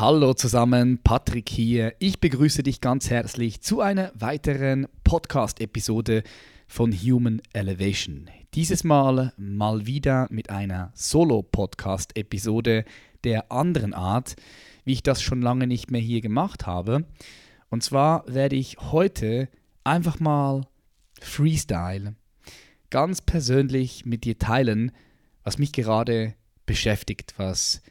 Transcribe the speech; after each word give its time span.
Hallo 0.00 0.32
zusammen, 0.32 0.98
Patrick 1.04 1.50
hier. 1.50 1.92
Ich 1.98 2.20
begrüße 2.20 2.62
dich 2.62 2.80
ganz 2.80 3.10
herzlich 3.10 3.60
zu 3.60 3.82
einer 3.82 4.10
weiteren 4.14 4.88
Podcast-Episode 5.04 6.22
von 6.66 6.90
Human 6.90 7.42
Elevation. 7.52 8.30
Dieses 8.54 8.82
Mal 8.82 9.34
mal 9.36 9.84
wieder 9.84 10.26
mit 10.30 10.48
einer 10.48 10.90
Solo-Podcast-Episode 10.94 12.86
der 13.24 13.52
anderen 13.52 13.92
Art, 13.92 14.36
wie 14.86 14.92
ich 14.92 15.02
das 15.02 15.20
schon 15.20 15.42
lange 15.42 15.66
nicht 15.66 15.90
mehr 15.90 16.00
hier 16.00 16.22
gemacht 16.22 16.66
habe. 16.66 17.04
Und 17.68 17.82
zwar 17.82 18.24
werde 18.26 18.56
ich 18.56 18.78
heute 18.80 19.50
einfach 19.84 20.18
mal 20.18 20.66
Freestyle 21.20 22.14
ganz 22.88 23.20
persönlich 23.20 24.06
mit 24.06 24.24
dir 24.24 24.38
teilen, 24.38 24.92
was 25.44 25.58
mich 25.58 25.72
gerade 25.72 26.32
beschäftigt, 26.64 27.34
was 27.36 27.82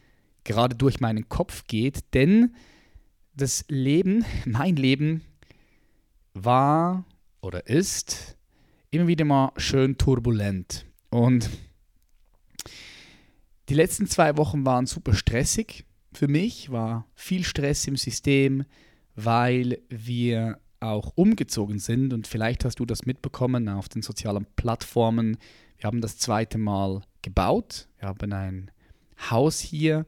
gerade 0.50 0.76
durch 0.76 1.00
meinen 1.00 1.30
Kopf 1.30 1.66
geht, 1.68 2.12
denn 2.16 2.56
das 3.36 3.66
Leben, 3.68 4.26
mein 4.46 4.76
Leben, 4.76 5.21
war 6.34 7.06
oder 7.40 7.68
ist 7.68 8.36
immer 8.90 9.06
wieder 9.06 9.26
mal 9.26 9.52
schön 9.57 9.98
turbulent. 9.98 10.88
Und 11.12 11.50
die 13.70 13.76
letzten 13.76 14.07
zwei 14.07 14.38
Wochen 14.38 14.66
waren 14.66 14.88
super 14.88 15.14
stressig 15.14 15.86
für 16.14 16.28
mich, 16.28 16.71
war 16.71 17.06
viel 17.14 17.43
Stress 17.43 17.86
im 17.86 17.96
System, 17.96 18.66
weil 19.16 19.78
wir 19.90 20.60
auch 20.79 21.12
umgezogen 21.14 21.78
sind 21.78 22.12
und 22.12 22.26
vielleicht 22.26 22.66
hast 22.66 22.79
du 22.79 22.86
das 22.88 23.06
mitbekommen 23.06 23.70
auf 23.70 23.88
den 23.88 24.02
sozialen 24.02 24.48
Plattformen. 24.56 25.38
Wir 25.78 25.86
haben 25.86 26.02
das 26.02 26.18
zweite 26.18 26.57
Mal 26.57 27.02
gebaut. 27.21 27.88
Wir 28.00 28.07
haben 28.07 28.34
ein 28.34 28.71
Haus 29.29 29.60
hier 29.60 30.07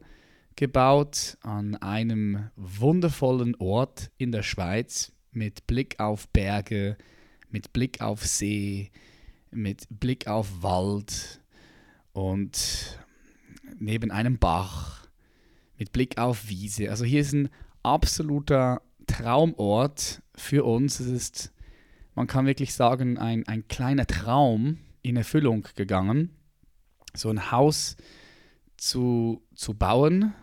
gebaut 0.56 1.38
an 1.42 1.76
einem 1.76 2.50
wundervollen 2.56 3.54
Ort 3.56 4.10
in 4.18 4.32
der 4.32 4.42
Schweiz 4.42 5.12
mit 5.32 5.66
Blick 5.66 5.98
auf 5.98 6.28
Berge, 6.28 6.96
mit 7.50 7.72
Blick 7.72 8.00
auf 8.00 8.24
See, 8.26 8.90
mit 9.50 9.86
Blick 9.90 10.26
auf 10.26 10.62
Wald 10.62 11.40
und 12.12 12.98
neben 13.78 14.10
einem 14.10 14.38
Bach, 14.38 15.06
mit 15.78 15.92
Blick 15.92 16.18
auf 16.18 16.48
Wiese. 16.48 16.90
Also 16.90 17.04
hier 17.04 17.20
ist 17.20 17.32
ein 17.32 17.48
absoluter 17.82 18.82
Traumort 19.06 20.22
für 20.34 20.64
uns. 20.64 21.00
Es 21.00 21.06
ist, 21.06 21.52
man 22.14 22.26
kann 22.26 22.46
wirklich 22.46 22.74
sagen, 22.74 23.18
ein, 23.18 23.46
ein 23.46 23.66
kleiner 23.68 24.06
Traum 24.06 24.78
in 25.02 25.16
Erfüllung 25.16 25.66
gegangen. 25.74 26.30
So 27.14 27.28
ein 27.28 27.50
Haus 27.50 27.96
zu, 28.82 29.40
zu 29.54 29.74
bauen 29.74 30.34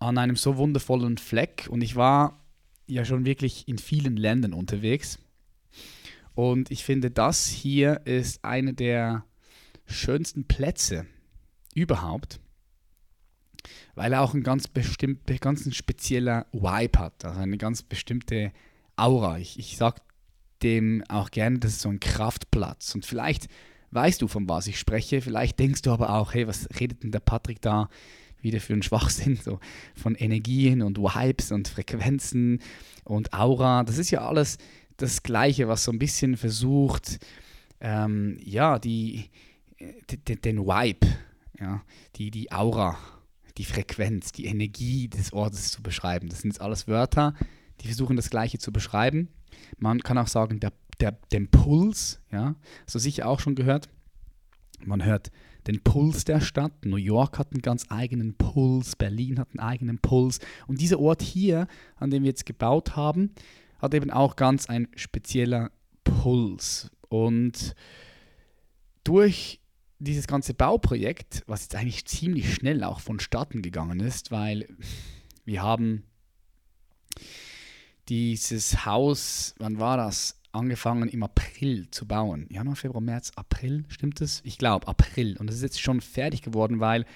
an 0.00 0.18
einem 0.18 0.34
so 0.34 0.56
wundervollen 0.56 1.16
Fleck. 1.16 1.68
Und 1.70 1.80
ich 1.80 1.94
war 1.94 2.44
ja 2.88 3.04
schon 3.04 3.24
wirklich 3.24 3.68
in 3.68 3.78
vielen 3.78 4.16
Ländern 4.16 4.52
unterwegs. 4.52 5.20
Und 6.34 6.72
ich 6.72 6.84
finde, 6.84 7.10
das 7.12 7.46
hier 7.46 8.00
ist 8.04 8.44
einer 8.44 8.72
der 8.72 9.24
schönsten 9.86 10.44
Plätze 10.48 11.06
überhaupt, 11.72 12.40
weil 13.94 14.12
er 14.12 14.22
auch 14.22 14.34
ein 14.34 14.42
ganz, 14.42 14.66
bestimmt, 14.66 15.20
ganz 15.40 15.72
spezieller 15.74 16.46
Vibe 16.52 16.98
hat, 16.98 17.24
also 17.24 17.38
eine 17.38 17.58
ganz 17.58 17.84
bestimmte 17.84 18.52
Aura. 18.96 19.38
Ich, 19.38 19.56
ich 19.56 19.76
sage 19.76 20.00
dem 20.62 21.04
auch 21.08 21.30
gerne, 21.30 21.60
das 21.60 21.74
ist 21.74 21.82
so 21.82 21.90
ein 21.90 22.00
Kraftplatz. 22.00 22.92
Und 22.94 23.06
vielleicht 23.06 23.48
weißt 23.90 24.22
du, 24.22 24.28
von 24.28 24.48
was 24.48 24.66
ich 24.66 24.78
spreche. 24.78 25.20
Vielleicht 25.20 25.58
denkst 25.58 25.82
du 25.82 25.90
aber 25.90 26.14
auch, 26.14 26.34
hey, 26.34 26.46
was 26.46 26.68
redet 26.78 27.02
denn 27.02 27.12
der 27.12 27.20
Patrick 27.20 27.60
da 27.60 27.88
wieder 28.42 28.60
für 28.60 28.72
einen 28.72 28.82
Schwachsinn, 28.82 29.36
so 29.36 29.60
von 29.94 30.14
Energien 30.14 30.82
und 30.82 30.98
Vibes 30.98 31.52
und 31.52 31.68
Frequenzen 31.68 32.60
und 33.04 33.32
Aura. 33.32 33.84
Das 33.84 33.98
ist 33.98 34.10
ja 34.10 34.26
alles 34.26 34.58
das 34.96 35.22
Gleiche, 35.22 35.68
was 35.68 35.84
so 35.84 35.92
ein 35.92 35.98
bisschen 35.98 36.36
versucht, 36.36 37.18
ähm, 37.80 38.38
ja, 38.42 38.78
die, 38.78 39.30
den 40.44 40.58
Vibe, 40.58 41.06
ja, 41.58 41.82
die, 42.16 42.30
die 42.30 42.52
Aura, 42.52 42.98
die 43.56 43.64
Frequenz, 43.64 44.32
die 44.32 44.44
Energie 44.46 45.08
des 45.08 45.32
Ortes 45.32 45.70
zu 45.70 45.82
beschreiben. 45.82 46.28
Das 46.28 46.40
sind 46.40 46.52
jetzt 46.52 46.60
alles 46.60 46.86
Wörter, 46.86 47.34
die 47.80 47.86
versuchen 47.86 48.16
das 48.16 48.30
Gleiche 48.30 48.58
zu 48.58 48.72
beschreiben. 48.72 49.28
Man 49.78 50.02
kann 50.02 50.18
auch 50.18 50.28
sagen, 50.28 50.60
der, 50.60 50.72
der, 51.00 51.12
den 51.32 51.50
Puls, 51.50 52.20
ja, 52.30 52.54
so 52.86 52.98
sicher 52.98 53.28
auch 53.28 53.40
schon 53.40 53.54
gehört. 53.54 53.88
Man 54.84 55.04
hört 55.04 55.30
den 55.66 55.82
Puls 55.82 56.24
der 56.24 56.40
Stadt. 56.40 56.84
New 56.84 56.96
York 56.96 57.38
hat 57.38 57.52
einen 57.52 57.62
ganz 57.62 57.86
eigenen 57.90 58.34
Puls, 58.34 58.96
Berlin 58.96 59.38
hat 59.38 59.50
einen 59.50 59.60
eigenen 59.60 59.98
Puls. 59.98 60.40
Und 60.66 60.80
dieser 60.80 60.98
Ort 60.98 61.22
hier, 61.22 61.66
an 61.96 62.10
dem 62.10 62.22
wir 62.22 62.30
jetzt 62.30 62.46
gebaut 62.46 62.96
haben, 62.96 63.32
hat 63.78 63.94
eben 63.94 64.10
auch 64.10 64.36
ganz 64.36 64.68
ein 64.68 64.88
spezieller 64.96 65.70
Puls. 66.04 66.90
Und 67.08 67.74
durch 69.04 69.60
dieses 69.98 70.26
ganze 70.26 70.54
Bauprojekt, 70.54 71.42
was 71.46 71.62
jetzt 71.62 71.74
eigentlich 71.74 72.06
ziemlich 72.06 72.54
schnell 72.54 72.84
auch 72.84 73.00
vonstatten 73.00 73.60
gegangen 73.60 74.00
ist, 74.00 74.30
weil 74.30 74.66
wir 75.44 75.62
haben 75.62 76.04
dieses 78.08 78.86
Haus, 78.86 79.54
wann 79.58 79.78
war 79.78 79.96
das? 79.96 80.39
Angefangen 80.52 81.08
im 81.08 81.22
April 81.22 81.90
zu 81.90 82.06
bauen. 82.06 82.46
Januar, 82.50 82.76
Februar, 82.76 83.00
März, 83.00 83.32
April, 83.36 83.84
stimmt 83.88 84.20
es? 84.20 84.42
Ich 84.44 84.58
glaube, 84.58 84.88
April. 84.88 85.36
Und 85.38 85.48
es 85.48 85.56
ist 85.56 85.62
jetzt 85.62 85.80
schon 85.80 86.00
fertig 86.00 86.42
geworden, 86.42 86.80
weil 86.80 87.06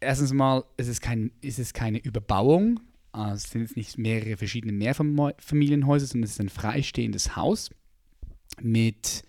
erstens 0.00 0.32
mal 0.32 0.64
ist 0.76 0.88
es, 0.88 1.00
kein, 1.00 1.32
ist 1.40 1.58
es 1.58 1.72
keine 1.72 1.98
Überbauung. 1.98 2.80
Also 3.12 3.44
es 3.44 3.50
sind 3.50 3.62
jetzt 3.62 3.76
nicht 3.76 3.98
mehrere 3.98 4.36
verschiedene 4.36 4.72
Mehrfamilienhäuser, 4.72 6.06
sondern 6.06 6.24
es 6.24 6.32
ist 6.32 6.40
ein 6.40 6.48
freistehendes 6.48 7.36
Haus 7.36 7.70
mit 8.60 9.22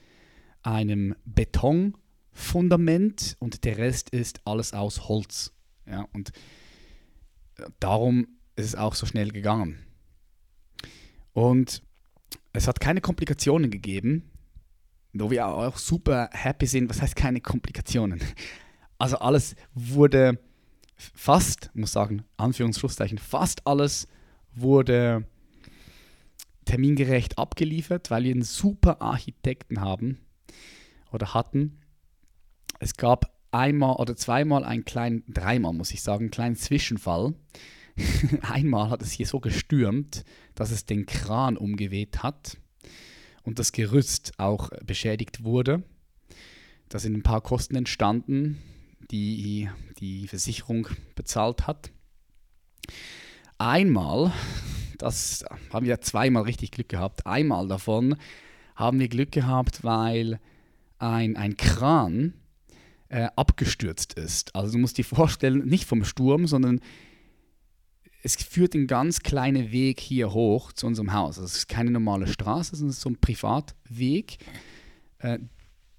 einem 0.61 1.15
Betonfundament 1.25 3.37
und 3.39 3.63
der 3.63 3.77
Rest 3.77 4.11
ist 4.11 4.41
alles 4.45 4.73
aus 4.73 5.07
Holz. 5.07 5.53
Ja, 5.87 6.07
und 6.13 6.31
darum 7.79 8.27
ist 8.55 8.67
es 8.67 8.75
auch 8.75 8.93
so 8.95 9.07
schnell 9.07 9.31
gegangen. 9.31 9.79
Und 11.33 11.81
es 12.53 12.67
hat 12.67 12.79
keine 12.79 13.01
Komplikationen 13.01 13.71
gegeben, 13.71 14.29
wo 15.13 15.31
wir 15.31 15.47
auch 15.47 15.77
super 15.77 16.29
happy 16.31 16.65
sind. 16.65 16.89
Was 16.89 17.01
heißt 17.01 17.15
keine 17.15 17.41
Komplikationen? 17.41 18.21
Also 18.97 19.17
alles 19.17 19.55
wurde 19.73 20.39
fast, 20.95 21.71
muss 21.73 21.91
sagen, 21.91 22.23
Anführungsschlusszeichen, 22.37 23.17
fast 23.17 23.65
alles 23.65 24.07
wurde 24.53 25.25
termingerecht 26.65 27.37
abgeliefert, 27.37 28.11
weil 28.11 28.23
wir 28.23 28.31
einen 28.31 28.43
super 28.43 29.01
Architekten 29.01 29.81
haben 29.81 30.19
oder 31.11 31.33
hatten. 31.33 31.79
Es 32.79 32.95
gab 32.95 33.35
einmal 33.51 33.95
oder 33.95 34.15
zweimal 34.15 34.63
einen 34.63 34.85
kleinen, 34.85 35.23
dreimal 35.27 35.73
muss 35.73 35.91
ich 35.91 36.01
sagen, 36.01 36.25
einen 36.25 36.31
kleinen 36.31 36.55
Zwischenfall. 36.55 37.33
Einmal 38.41 38.89
hat 38.89 39.01
es 39.01 39.11
hier 39.11 39.25
so 39.25 39.39
gestürmt, 39.39 40.23
dass 40.55 40.71
es 40.71 40.85
den 40.85 41.05
Kran 41.05 41.57
umgeweht 41.57 42.23
hat 42.23 42.57
und 43.43 43.59
das 43.59 43.71
Gerüst 43.71 44.33
auch 44.37 44.69
beschädigt 44.85 45.43
wurde. 45.43 45.83
Da 46.89 46.99
sind 46.99 47.15
ein 47.15 47.23
paar 47.23 47.41
Kosten 47.41 47.75
entstanden, 47.75 48.61
die 49.11 49.69
die 49.99 50.27
Versicherung 50.27 50.87
bezahlt 51.15 51.67
hat. 51.67 51.91
Einmal, 53.57 54.33
das 54.97 55.45
haben 55.71 55.85
wir 55.85 56.01
zweimal 56.01 56.43
richtig 56.43 56.71
Glück 56.71 56.89
gehabt, 56.89 57.25
einmal 57.25 57.67
davon 57.67 58.15
haben 58.75 58.99
wir 58.99 59.07
Glück 59.09 59.31
gehabt, 59.31 59.83
weil 59.83 60.39
ein, 60.97 61.35
ein 61.37 61.57
Kran 61.57 62.33
äh, 63.09 63.27
abgestürzt 63.35 64.13
ist. 64.13 64.55
Also 64.55 64.73
du 64.73 64.79
musst 64.79 64.97
dir 64.97 65.05
vorstellen, 65.05 65.65
nicht 65.65 65.85
vom 65.85 66.03
Sturm, 66.03 66.47
sondern 66.47 66.79
es 68.23 68.35
führt 68.35 68.75
ein 68.75 68.87
ganz 68.87 69.21
kleiner 69.21 69.71
Weg 69.71 69.99
hier 69.99 70.33
hoch 70.33 70.73
zu 70.73 70.87
unserem 70.87 71.13
Haus. 71.13 71.37
Also 71.37 71.45
es 71.45 71.57
ist 71.57 71.67
keine 71.67 71.91
normale 71.91 72.27
Straße, 72.27 72.75
sondern 72.75 72.91
es 72.91 72.97
ist 72.97 73.01
so 73.01 73.09
ein 73.09 73.19
Privatweg, 73.19 74.37
äh, 75.19 75.39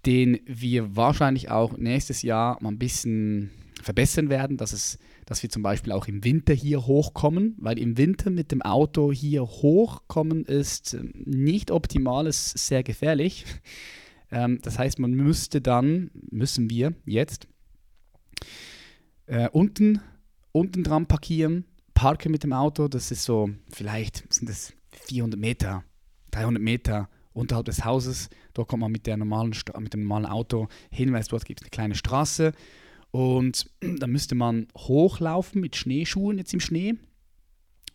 den 0.06 0.40
wir 0.46 0.96
wahrscheinlich 0.96 1.50
auch 1.50 1.76
nächstes 1.76 2.22
Jahr 2.22 2.58
mal 2.62 2.70
ein 2.70 2.78
bisschen 2.78 3.50
verbessern 3.82 4.28
werden, 4.28 4.56
dass, 4.56 4.72
es, 4.72 4.98
dass 5.26 5.42
wir 5.42 5.50
zum 5.50 5.62
Beispiel 5.62 5.92
auch 5.92 6.06
im 6.06 6.22
Winter 6.24 6.54
hier 6.54 6.86
hochkommen, 6.86 7.56
weil 7.58 7.78
im 7.78 7.98
Winter 7.98 8.30
mit 8.30 8.52
dem 8.52 8.62
Auto 8.62 9.10
hier 9.12 9.42
hochkommen 9.42 10.44
ist 10.44 10.94
ähm, 10.94 11.12
nicht 11.24 11.70
optimal, 11.70 12.26
ist 12.26 12.56
sehr 12.58 12.82
gefährlich. 12.82 13.44
Ähm, 14.34 14.60
das 14.62 14.78
heißt, 14.78 14.98
man 14.98 15.10
müsste 15.10 15.60
dann, 15.60 16.10
müssen 16.30 16.70
wir 16.70 16.94
jetzt 17.04 17.48
äh, 19.26 19.50
unten, 19.50 20.00
unten 20.52 20.82
dran 20.82 21.04
parkieren 21.04 21.66
parke 22.02 22.28
mit 22.28 22.42
dem 22.42 22.52
Auto, 22.52 22.88
das 22.88 23.12
ist 23.12 23.22
so, 23.22 23.50
vielleicht 23.68 24.24
sind 24.34 24.50
es 24.50 24.72
400 25.06 25.38
Meter, 25.38 25.84
300 26.32 26.60
Meter 26.60 27.08
unterhalb 27.32 27.66
des 27.66 27.84
Hauses. 27.84 28.28
Dort 28.54 28.66
kommt 28.66 28.80
man 28.80 28.90
mit, 28.90 29.06
der 29.06 29.16
normalen, 29.16 29.54
mit 29.78 29.94
dem 29.94 30.02
normalen 30.02 30.26
Auto 30.26 30.66
hin, 30.90 31.12
weil 31.12 31.22
dort 31.22 31.44
gibt 31.44 31.60
es 31.60 31.64
eine 31.64 31.70
kleine 31.70 31.94
Straße. 31.94 32.54
Und 33.12 33.70
da 34.00 34.08
müsste 34.08 34.34
man 34.34 34.66
hochlaufen 34.76 35.60
mit 35.60 35.76
Schneeschuhen 35.76 36.38
jetzt 36.38 36.52
im 36.52 36.58
Schnee. 36.58 36.94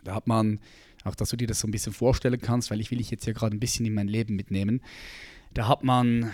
Da 0.05 0.15
hat 0.15 0.25
man, 0.25 0.61
auch 1.03 1.15
dass 1.15 1.31
du 1.31 1.35
dir 1.35 1.47
das 1.47 1.59
so 1.59 1.67
ein 1.67 1.71
bisschen 1.71 1.91
vorstellen 1.91 2.39
kannst, 2.39 2.71
weil 2.71 2.79
ich 2.79 2.91
will 2.91 2.99
dich 2.99 3.11
jetzt 3.11 3.25
ja 3.25 3.33
gerade 3.33 3.57
ein 3.57 3.59
bisschen 3.59 3.85
in 3.85 3.93
mein 3.93 4.07
Leben 4.07 4.37
mitnehmen. 4.37 4.79
Da 5.53 5.67
hat 5.67 5.83
man 5.83 6.31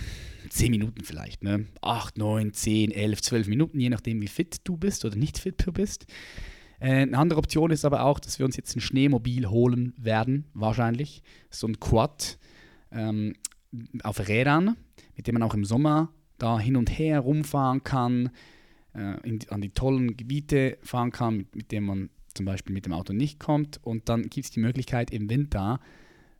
10 0.48 0.70
Minuten 0.70 1.04
vielleicht, 1.04 1.44
ne? 1.44 1.66
8, 1.81 2.20
9, 2.20 2.54
10, 2.54 2.92
11, 2.92 3.22
12 3.24 3.48
Minuten, 3.48 3.80
je 3.80 3.90
nachdem, 3.90 4.22
wie 4.22 4.28
fit 4.28 4.62
du 4.64 4.78
bist 4.78 5.06
oder 5.06 5.16
nicht 5.16 5.40
fit 5.40 5.66
du 5.66 5.72
bist. 5.72 6.06
Äh, 6.84 7.04
eine 7.04 7.18
andere 7.18 7.40
Option 7.40 7.72
ist 7.72 7.86
aber 7.86 8.04
auch, 8.04 8.20
dass 8.20 8.40
wir 8.40 8.46
uns 8.46 8.58
jetzt 8.58 8.76
ein 8.76 8.82
Schneemobil 8.82 9.48
holen 9.48 9.94
werden, 9.98 10.46
wahrscheinlich. 10.54 11.24
So 11.50 11.66
ein 11.68 11.80
Quad 11.80 12.38
ähm, 12.92 13.36
auf 14.04 14.28
Rädern, 14.28 14.76
mit 15.16 15.28
dem 15.28 15.34
man 15.34 15.44
auch 15.44 15.54
im 15.54 15.64
Sommer 15.64 16.10
da 16.38 16.60
hin 16.60 16.76
und 16.76 16.90
her 16.90 17.22
rumfahren 17.22 17.84
kann, 17.86 18.32
äh, 18.94 19.16
in, 19.28 19.40
an 19.50 19.62
die 19.62 19.70
tollen 19.70 20.18
Gebiete 20.18 20.78
fahren 20.84 21.12
kann, 21.12 21.38
mit, 21.38 21.56
mit 21.56 21.72
dem 21.72 21.86
man 21.86 22.10
zum 22.34 22.46
Beispiel 22.46 22.74
mit 22.74 22.86
dem 22.86 22.94
Auto 22.94 23.14
nicht 23.14 23.40
kommt. 23.40 23.80
Und 23.82 24.10
dann 24.10 24.24
gibt 24.24 24.46
es 24.46 24.52
die 24.52 24.60
Möglichkeit 24.60 25.12
im 25.12 25.30
Winter 25.30 25.80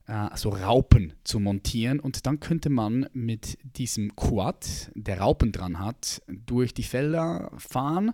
äh, 0.08 0.28
so 0.36 0.50
Raupen 0.50 1.14
zu 1.24 1.40
montieren. 1.40 2.02
Und 2.02 2.26
dann 2.26 2.42
könnte 2.42 2.70
man 2.70 3.08
mit 3.14 3.58
diesem 3.78 4.14
Quad, 4.18 4.92
der 4.94 5.22
Raupen 5.22 5.54
dran 5.54 5.80
hat, 5.80 6.22
durch 6.28 6.74
die 6.74 6.84
Felder 6.84 7.50
fahren 7.58 8.12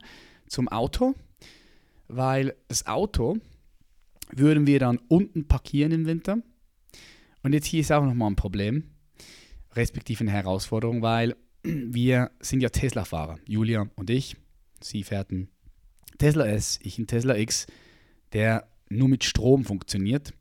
zum 0.48 0.68
Auto, 0.68 1.16
weil 2.10 2.56
das 2.68 2.86
Auto 2.88 3.38
würden 4.32 4.68
wir 4.68 4.80
dann 4.80 5.00
unten 5.08 5.48
parkieren 5.48 5.92
im 5.92 6.06
Winter. 6.06 6.40
Und 7.44 7.54
jetzt 7.54 7.68
hier 7.68 7.80
ist 7.80 7.92
auch 7.92 8.04
nochmal 8.04 8.30
ein 8.30 8.36
Problem, 8.36 8.84
respektive 9.74 10.22
eine 10.22 10.32
Herausforderung, 10.32 11.02
weil 11.02 11.36
wir 11.64 12.32
sind 12.42 12.62
ja 12.62 12.70
Tesla-Fahrer, 12.70 13.40
Julia 13.48 13.90
und 13.96 14.10
ich. 14.10 14.36
Sie 14.82 15.04
fährt 15.04 15.32
einen 15.32 15.50
Tesla 16.18 16.46
S, 16.46 16.80
ich 16.84 16.98
einen 16.98 17.08
Tesla 17.08 17.38
X, 17.38 17.68
der 18.34 18.68
nur 18.90 19.08
mit 19.08 19.24
Strom 19.24 19.64
funktioniert. 19.64 20.34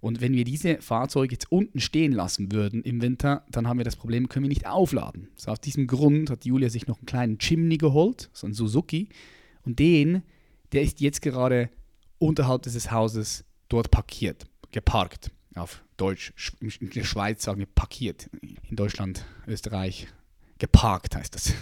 Und 0.00 0.20
wenn 0.20 0.34
wir 0.34 0.44
diese 0.44 0.82
Fahrzeuge 0.82 1.32
jetzt 1.32 1.50
unten 1.50 1.80
stehen 1.80 2.12
lassen 2.12 2.52
würden 2.52 2.82
im 2.82 3.00
Winter, 3.00 3.44
dann 3.50 3.66
haben 3.66 3.78
wir 3.78 3.84
das 3.84 3.96
Problem, 3.96 4.28
können 4.28 4.44
wir 4.44 4.50
nicht 4.50 4.66
aufladen. 4.66 5.28
So 5.34 5.50
aus 5.50 5.60
diesem 5.60 5.86
Grund 5.86 6.28
hat 6.28 6.44
Julia 6.44 6.68
sich 6.68 6.86
noch 6.86 6.98
einen 6.98 7.06
kleinen 7.06 7.38
Chimney 7.38 7.78
geholt, 7.78 8.28
so 8.32 8.46
einen 8.46 8.54
Suzuki. 8.54 9.08
Und 9.62 9.78
den, 9.78 10.22
der 10.74 10.82
ist 10.82 11.00
jetzt 11.00 11.22
gerade 11.22 11.70
unterhalb 12.18 12.62
dieses 12.62 12.90
Hauses 12.90 13.44
dort 13.68 13.90
parkiert, 13.90 14.44
geparkt. 14.70 15.30
Auf 15.54 15.84
Deutsch, 15.96 16.32
in 16.80 16.90
der 16.90 17.04
Schweiz 17.04 17.44
sagen 17.44 17.60
wir 17.60 17.66
parkiert. 17.66 18.28
In 18.68 18.76
Deutschland, 18.76 19.24
Österreich, 19.46 20.08
geparkt 20.58 21.14
heißt 21.16 21.34
das. 21.34 21.52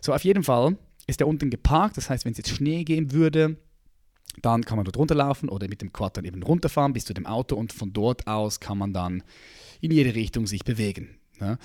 So, 0.00 0.12
auf 0.12 0.24
jeden 0.24 0.42
Fall 0.42 0.76
ist 1.06 1.20
der 1.20 1.28
unten 1.28 1.48
geparkt. 1.48 1.96
Das 1.96 2.10
heißt, 2.10 2.24
wenn 2.24 2.32
es 2.32 2.38
jetzt 2.38 2.50
Schnee 2.50 2.84
geben 2.84 3.12
würde, 3.12 3.56
dann 4.40 4.64
kann 4.64 4.76
man 4.76 4.84
dort 4.84 4.96
runterlaufen 4.96 5.48
oder 5.48 5.68
mit 5.68 5.80
dem 5.80 5.92
Quad 5.92 6.16
dann 6.16 6.24
eben 6.24 6.42
runterfahren 6.42 6.92
bis 6.92 7.04
zu 7.04 7.14
dem 7.14 7.26
Auto 7.26 7.56
und 7.56 7.72
von 7.72 7.92
dort 7.92 8.26
aus 8.26 8.60
kann 8.60 8.78
man 8.78 8.92
dann 8.92 9.22
in 9.80 9.90
jede 9.90 10.14
Richtung 10.14 10.46
sich 10.46 10.64
bewegen. 10.64 11.18
Ne? 11.38 11.58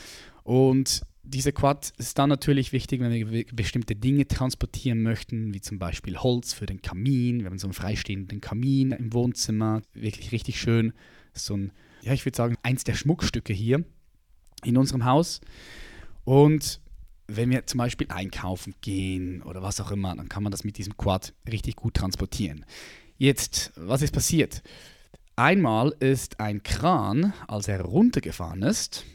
Und 0.44 1.02
dieser 1.30 1.52
Quad 1.52 1.94
ist 1.98 2.18
dann 2.18 2.30
natürlich 2.30 2.72
wichtig, 2.72 3.02
wenn 3.02 3.12
wir 3.12 3.46
bestimmte 3.54 3.96
Dinge 3.96 4.28
transportieren 4.28 5.04
möchten, 5.04 5.54
wie 5.54 5.62
zum 5.62 5.78
Beispiel 5.78 6.18
Holz 6.18 6.54
für 6.54 6.66
den 6.66 6.82
Kamin. 6.82 7.40
Wir 7.40 7.48
haben 7.48 7.60
so 7.60 7.68
einen 7.68 7.74
freistehenden 7.74 8.42
Kamin 8.42 8.92
im 8.92 9.14
Wohnzimmer, 9.14 9.82
wirklich 9.94 10.32
richtig 10.32 10.60
schön. 10.60 10.94
So 11.34 11.56
ein, 11.56 11.72
ja, 12.02 12.14
ich 12.14 12.26
würde 12.26 12.38
sagen, 12.38 12.56
eins 12.64 12.84
der 12.84 12.96
Schmuckstücke 12.96 13.54
hier 13.54 13.84
in 14.64 14.78
unserem 14.78 15.06
Haus. 15.06 15.42
Und 16.24 16.80
wenn 17.28 17.50
wir 17.50 17.66
zum 17.66 17.80
Beispiel 17.80 18.08
einkaufen 18.10 18.74
gehen 18.82 19.42
oder 19.44 19.62
was 19.62 19.82
auch 19.82 19.92
immer, 19.92 20.16
dann 20.16 20.30
kann 20.30 20.44
man 20.44 20.52
das 20.52 20.64
mit 20.64 20.78
diesem 20.78 20.96
Quad 20.96 21.34
richtig 21.50 21.76
gut 21.76 21.96
transportieren. 21.96 22.66
Jetzt, 23.18 23.74
was 23.76 24.02
ist 24.02 24.14
passiert? 24.14 24.64
Einmal 25.36 25.94
ist 26.00 26.40
ein 26.40 26.64
Kran, 26.64 27.34
als 27.48 27.68
er 27.68 27.82
runtergefahren 27.82 28.64
ist, 28.64 29.06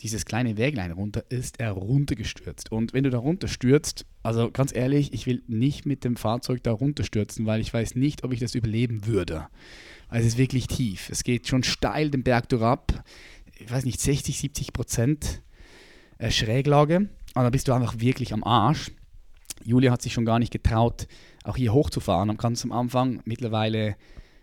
dieses 0.00 0.24
kleine 0.24 0.56
Wäglein 0.56 0.92
runter, 0.92 1.24
ist 1.28 1.60
er 1.60 1.72
runtergestürzt. 1.72 2.72
Und 2.72 2.92
wenn 2.94 3.04
du 3.04 3.10
da 3.10 3.18
runterstürzt, 3.18 4.06
also 4.22 4.50
ganz 4.50 4.74
ehrlich, 4.74 5.12
ich 5.12 5.26
will 5.26 5.42
nicht 5.46 5.84
mit 5.86 6.04
dem 6.04 6.16
Fahrzeug 6.16 6.62
da 6.62 6.72
runterstürzen, 6.72 7.46
weil 7.46 7.60
ich 7.60 7.72
weiß 7.72 7.96
nicht, 7.96 8.24
ob 8.24 8.32
ich 8.32 8.40
das 8.40 8.54
überleben 8.54 9.06
würde. 9.06 9.48
Also 10.08 10.26
es 10.26 10.34
ist 10.34 10.38
wirklich 10.38 10.66
tief. 10.66 11.08
Es 11.10 11.22
geht 11.22 11.46
schon 11.46 11.62
steil 11.62 12.10
den 12.10 12.22
Berg 12.22 12.48
durchab. 12.48 13.04
Ich 13.58 13.70
weiß 13.70 13.84
nicht, 13.84 14.00
60, 14.00 14.38
70 14.38 14.72
Prozent 14.72 15.42
äh, 16.18 16.30
Schräglage. 16.30 16.96
Und 17.34 17.42
dann 17.42 17.52
bist 17.52 17.68
du 17.68 17.72
einfach 17.72 18.00
wirklich 18.00 18.32
am 18.32 18.42
Arsch. 18.42 18.90
Julia 19.64 19.92
hat 19.92 20.02
sich 20.02 20.14
schon 20.14 20.24
gar 20.24 20.38
nicht 20.38 20.52
getraut, 20.52 21.06
auch 21.44 21.56
hier 21.56 21.72
hochzufahren 21.72 22.30
am 22.30 22.38
ganz 22.38 22.64
am 22.64 22.72
Anfang. 22.72 23.20
Mittlerweile 23.24 23.96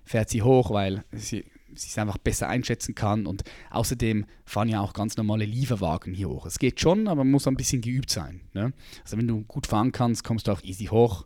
fährt 0.05 0.29
sie 0.29 0.43
hoch, 0.43 0.69
weil 0.69 1.03
sie, 1.11 1.43
es 1.85 1.97
einfach 1.97 2.17
besser 2.17 2.47
einschätzen 2.49 2.95
kann. 2.95 3.25
Und 3.25 3.43
außerdem 3.69 4.25
fahren 4.45 4.69
ja 4.69 4.81
auch 4.81 4.93
ganz 4.93 5.17
normale 5.17 5.45
Lieferwagen 5.45 6.13
hier 6.13 6.29
hoch. 6.29 6.45
Es 6.45 6.59
geht 6.59 6.79
schon, 6.79 7.07
aber 7.07 7.23
man 7.23 7.31
muss 7.31 7.47
ein 7.47 7.57
bisschen 7.57 7.81
geübt 7.81 8.09
sein. 8.09 8.41
Ne? 8.53 8.73
Also 9.03 9.17
wenn 9.17 9.27
du 9.27 9.43
gut 9.43 9.67
fahren 9.67 9.91
kannst, 9.91 10.23
kommst 10.23 10.47
du 10.47 10.51
auch 10.51 10.63
easy 10.63 10.85
hoch 10.85 11.25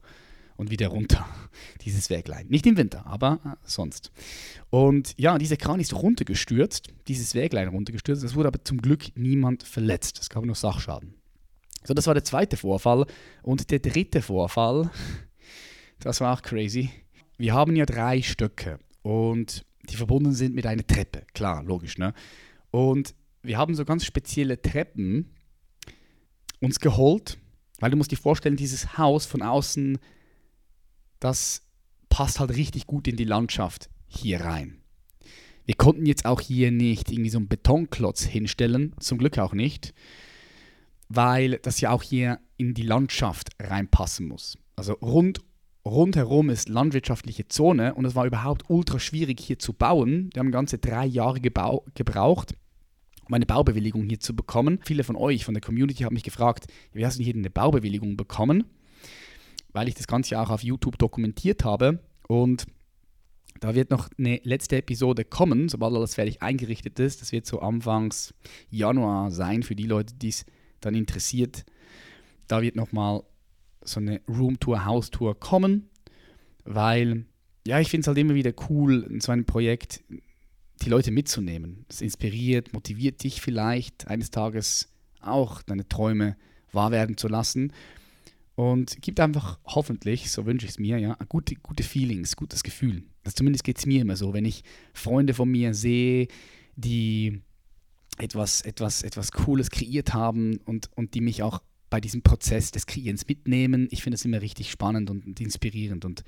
und 0.62 0.70
wieder 0.70 0.90
runter, 0.90 1.26
dieses 1.86 2.10
Wäglein. 2.10 2.48
Nicht 2.48 2.68
im 2.68 2.78
Winter, 2.78 3.06
aber 3.08 3.40
äh, 3.44 3.50
sonst. 3.64 4.12
Und 4.70 5.16
ja, 5.18 5.38
dieser 5.38 5.58
Kran 5.58 5.80
ist 5.80 5.94
runtergestürzt, 5.94 6.90
dieses 7.08 7.34
Wäglein 7.34 7.68
runtergestürzt. 7.70 8.24
Es 8.24 8.36
wurde 8.36 8.50
aber 8.50 8.64
zum 8.64 8.82
Glück 8.82 9.06
niemand 9.16 9.64
verletzt. 9.64 10.20
Es 10.20 10.30
gab 10.30 10.46
nur 10.46 10.56
Sachschaden. 10.56 11.16
So, 11.84 11.96
das 11.96 12.06
war 12.06 12.14
der 12.14 12.24
zweite 12.24 12.58
Vorfall. 12.58 13.06
Und 13.42 13.72
der 13.72 13.80
dritte 13.80 14.22
Vorfall, 14.22 14.92
das 16.00 16.22
war 16.22 16.38
auch 16.38 16.42
crazy. 16.44 16.92
Wir 17.38 17.56
haben 17.56 17.76
ja 17.76 17.88
drei 17.88 18.22
Stöcke 18.22 18.78
und 19.02 19.66
die 19.92 19.98
verbunden 19.98 20.34
sind 20.34 20.56
mit 20.56 20.66
einer 20.66 20.86
Treppe. 20.86 21.24
Klar, 21.34 21.64
logisch, 21.64 21.98
ne? 21.98 22.14
Und 22.72 23.14
wir 23.44 23.58
haben 23.58 23.76
so 23.76 23.86
ganz 23.86 24.06
spezielle 24.06 24.62
Treppen 24.62 25.32
uns 26.60 26.80
geholt, 26.80 27.38
weil 27.80 27.92
du 27.92 27.98
musst 27.98 28.12
dir 28.12 28.18
vorstellen, 28.18 28.56
dieses 28.56 28.98
Haus 28.98 29.26
von 29.26 29.42
außen, 29.42 29.98
das 31.20 31.64
passt 32.10 32.40
halt 32.40 32.56
richtig 32.56 32.88
gut 32.88 33.08
in 33.08 33.18
die 33.18 33.24
Landschaft 33.24 33.90
hier 34.08 34.42
rein. 34.42 34.78
Wir 35.66 35.76
konnten 35.76 36.06
jetzt 36.06 36.26
auch 36.26 36.42
hier 36.42 36.72
nicht 36.72 37.12
irgendwie 37.12 37.30
so 37.30 37.38
einen 37.38 37.48
Betonklotz 37.48 38.24
hinstellen, 38.24 38.94
zum 39.00 39.18
Glück 39.18 39.38
auch 39.38 39.54
nicht 39.54 39.94
weil 41.14 41.58
das 41.58 41.82
ja 41.82 41.92
auch 41.92 42.04
hier 42.04 42.40
in 42.58 42.74
die 42.74 42.84
Landschaft 42.84 43.50
reinpassen 43.60 44.28
muss. 44.28 44.58
Also 44.76 44.94
rund, 44.94 45.42
rundherum 45.86 46.50
ist 46.50 46.70
landwirtschaftliche 46.70 47.48
Zone 47.48 47.96
und 47.96 48.06
es 48.06 48.16
war 48.16 48.26
überhaupt 48.26 48.70
ultra 48.70 49.00
schwierig 49.00 49.40
hier 49.40 49.60
zu 49.60 49.74
bauen. 49.74 50.30
Wir 50.34 50.40
haben 50.40 50.52
ganze 50.52 50.78
drei 50.78 51.06
Jahre 51.06 51.40
gebraucht, 51.42 52.56
um 53.28 53.34
eine 53.34 53.46
Baubewilligung 53.46 54.08
hier 54.08 54.20
zu 54.20 54.36
bekommen. 54.36 54.80
Viele 54.84 55.04
von 55.04 55.16
euch, 55.16 55.46
von 55.46 55.54
der 55.54 55.62
Community, 55.62 56.04
haben 56.04 56.14
mich 56.14 56.24
gefragt, 56.24 56.68
wie 56.94 57.06
hast 57.06 57.20
du 57.20 57.24
hier 57.24 57.36
eine 57.36 57.50
Baubewilligung 57.50 58.18
bekommen? 58.18 58.66
Weil 59.74 59.88
ich 59.88 59.96
das 59.96 60.08
Ganze 60.08 60.40
auch 60.40 60.50
auf 60.50 60.64
YouTube 60.64 60.98
dokumentiert 60.98 61.64
habe 61.64 62.00
und 62.28 62.66
da 63.60 63.76
wird 63.76 63.92
noch 63.92 64.10
eine 64.18 64.40
letzte 64.44 64.78
Episode 64.78 65.24
kommen, 65.24 65.70
sobald 65.70 65.96
alles 65.96 66.16
fertig 66.16 66.42
eingerichtet 66.42 67.00
ist. 67.00 67.22
Das 67.22 67.32
wird 67.32 67.46
so 67.46 67.60
Anfangs 67.60 68.34
Januar 68.70 69.30
sein 69.30 69.62
für 69.62 69.76
die 69.76 69.86
Leute, 69.86 70.16
die 70.16 70.30
es 70.30 70.46
dann 70.80 70.96
interessiert, 70.96 71.64
da 72.48 72.62
wird 72.62 72.76
nochmal 72.76 73.24
so 73.84 74.00
eine 74.00 74.22
Roomtour, 74.28 74.86
Haustour 74.86 75.40
kommen, 75.40 75.90
weil, 76.64 77.26
ja, 77.66 77.80
ich 77.80 77.90
finde 77.90 78.02
es 78.02 78.08
halt 78.08 78.18
immer 78.18 78.36
wieder 78.36 78.54
cool, 78.70 79.04
in 79.10 79.22
so 79.22 79.32
einem 79.32 79.46
Projekt 79.46 80.04
die 80.82 80.90
Leute 80.90 81.12
mitzunehmen. 81.12 81.86
Es 81.90 82.02
inspiriert, 82.02 82.74
motiviert 82.74 83.24
dich 83.24 83.42
vielleicht, 83.42 84.08
eines 84.08 84.32
Tages 84.32 84.90
auch 85.22 85.62
deine 85.62 85.88
Träume 85.88 86.36
wahr 86.72 86.92
werden 86.92 87.18
zu 87.18 87.28
lassen. 87.28 87.74
Und 88.56 89.02
gibt 89.02 89.20
einfach 89.20 89.60
hoffentlich, 89.66 90.32
so 90.32 90.46
wünsche 90.46 90.66
ich 90.66 90.74
es 90.74 90.80
mir, 90.80 90.98
ja, 91.00 91.18
gute, 91.30 91.56
gute 91.56 91.84
Feelings, 91.84 92.36
gutes 92.36 92.64
Gefühl. 92.64 93.04
Also 93.24 93.36
zumindest 93.36 93.64
geht 93.64 93.78
es 93.78 93.86
mir 93.86 94.02
immer 94.02 94.16
so, 94.16 94.34
wenn 94.34 94.46
ich 94.46 94.64
Freunde 94.94 95.34
von 95.34 95.50
mir 95.50 95.74
sehe, 95.74 96.28
die 96.76 97.42
etwas, 98.18 98.62
etwas, 98.62 99.04
etwas 99.04 99.32
Cooles 99.32 99.72
kreiert 99.72 100.14
haben 100.14 100.58
und, 100.66 100.90
und 100.96 101.14
die 101.14 101.22
mich 101.22 101.44
auch 101.44 101.62
bei 101.92 102.02
diesem 102.02 102.24
Prozess 102.24 102.72
des 102.72 102.88
Kreierens 102.88 103.28
mitnehmen. 103.28 103.88
Ich 103.92 104.02
finde 104.02 104.16
es 104.16 104.26
immer 104.26 104.42
richtig 104.42 104.72
spannend 104.72 105.12
und, 105.12 105.40
inspirierend. 105.40 106.06
Und 106.06 106.24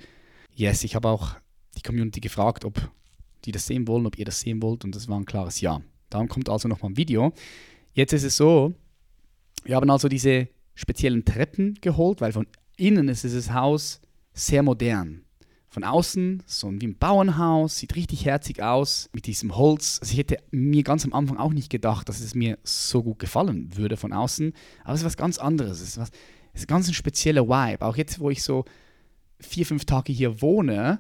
yes, 0.53 0.84
ich 0.84 0.93
habe 0.93 1.08
auch 1.08 1.38
die 1.75 1.82
Community 1.82 2.20
gefragt, 2.20 2.65
ob 2.65 2.91
die 3.46 3.51
das 3.51 3.65
sehen 3.65 3.88
wollen, 3.88 4.05
ob 4.05 4.20
ihr 4.20 4.25
das 4.25 4.41
sehen 4.41 4.62
wollt. 4.62 4.84
Und 4.84 4.93
das 4.93 5.08
war 5.08 5.17
ein 5.20 5.25
klares 5.25 5.62
Ja. 5.62 5.82
Darum 6.12 6.27
kommt 6.27 6.50
also 6.50 6.67
nochmal 6.67 6.91
ein 6.91 6.98
Video. 6.98 7.34
Jetzt 7.93 8.13
ist 8.13 8.24
es 8.24 8.38
so, 8.38 8.75
wir 9.63 9.75
haben 9.75 9.89
also 9.89 10.08
diese 10.08 10.50
speziellen 10.75 11.25
Treppen 11.25 11.79
geholt, 11.82 12.22
weil 12.22 12.34
von 12.34 12.46
innen 12.77 13.08
ist 13.08 13.24
dieses 13.24 13.51
Haus 13.51 14.01
sehr 14.34 14.63
modern. 14.63 15.23
Von 15.74 15.84
außen, 15.84 16.44
so 16.46 16.72
wie 16.72 16.86
ein 16.86 17.00
Bauernhaus, 17.00 17.80
sieht 17.80 17.96
richtig 17.96 18.25
herzig 18.25 18.62
aus 18.62 19.10
mit 19.12 19.25
diesem 19.25 19.56
Holz. 19.56 19.98
Also 20.00 20.12
ich 20.12 20.20
hätte 20.20 20.38
mir 20.51 20.84
ganz 20.84 21.03
am 21.03 21.13
Anfang 21.13 21.38
auch 21.38 21.51
nicht 21.51 21.72
gedacht, 21.72 22.08
dass 22.08 22.20
es 22.20 22.36
mir 22.36 22.60
so 22.62 23.01
gut 23.01 23.18
gefallen 23.18 23.75
würde 23.75 23.98
von 23.98 24.13
außen. 24.13 24.53
Aber 24.84 24.94
es 24.94 25.00
ist 25.00 25.06
was 25.08 25.18
ganz 25.18 25.39
anderes. 25.39 25.82
Es 25.82 25.89
ist 25.89 25.98
was, 25.98 26.12
es 26.53 26.62
ist 26.62 26.68
ganz 26.68 26.88
ein 26.88 26.94
spezieller 26.94 27.48
Vibe. 27.48 27.84
Auch 27.84 27.98
jetzt, 27.98 28.20
wo 28.20 28.30
ich 28.30 28.44
so 28.44 28.65
vier, 29.39 29.65
fünf 29.65 29.86
Tage 29.86 30.13
hier 30.13 30.44
wohne, 30.44 31.00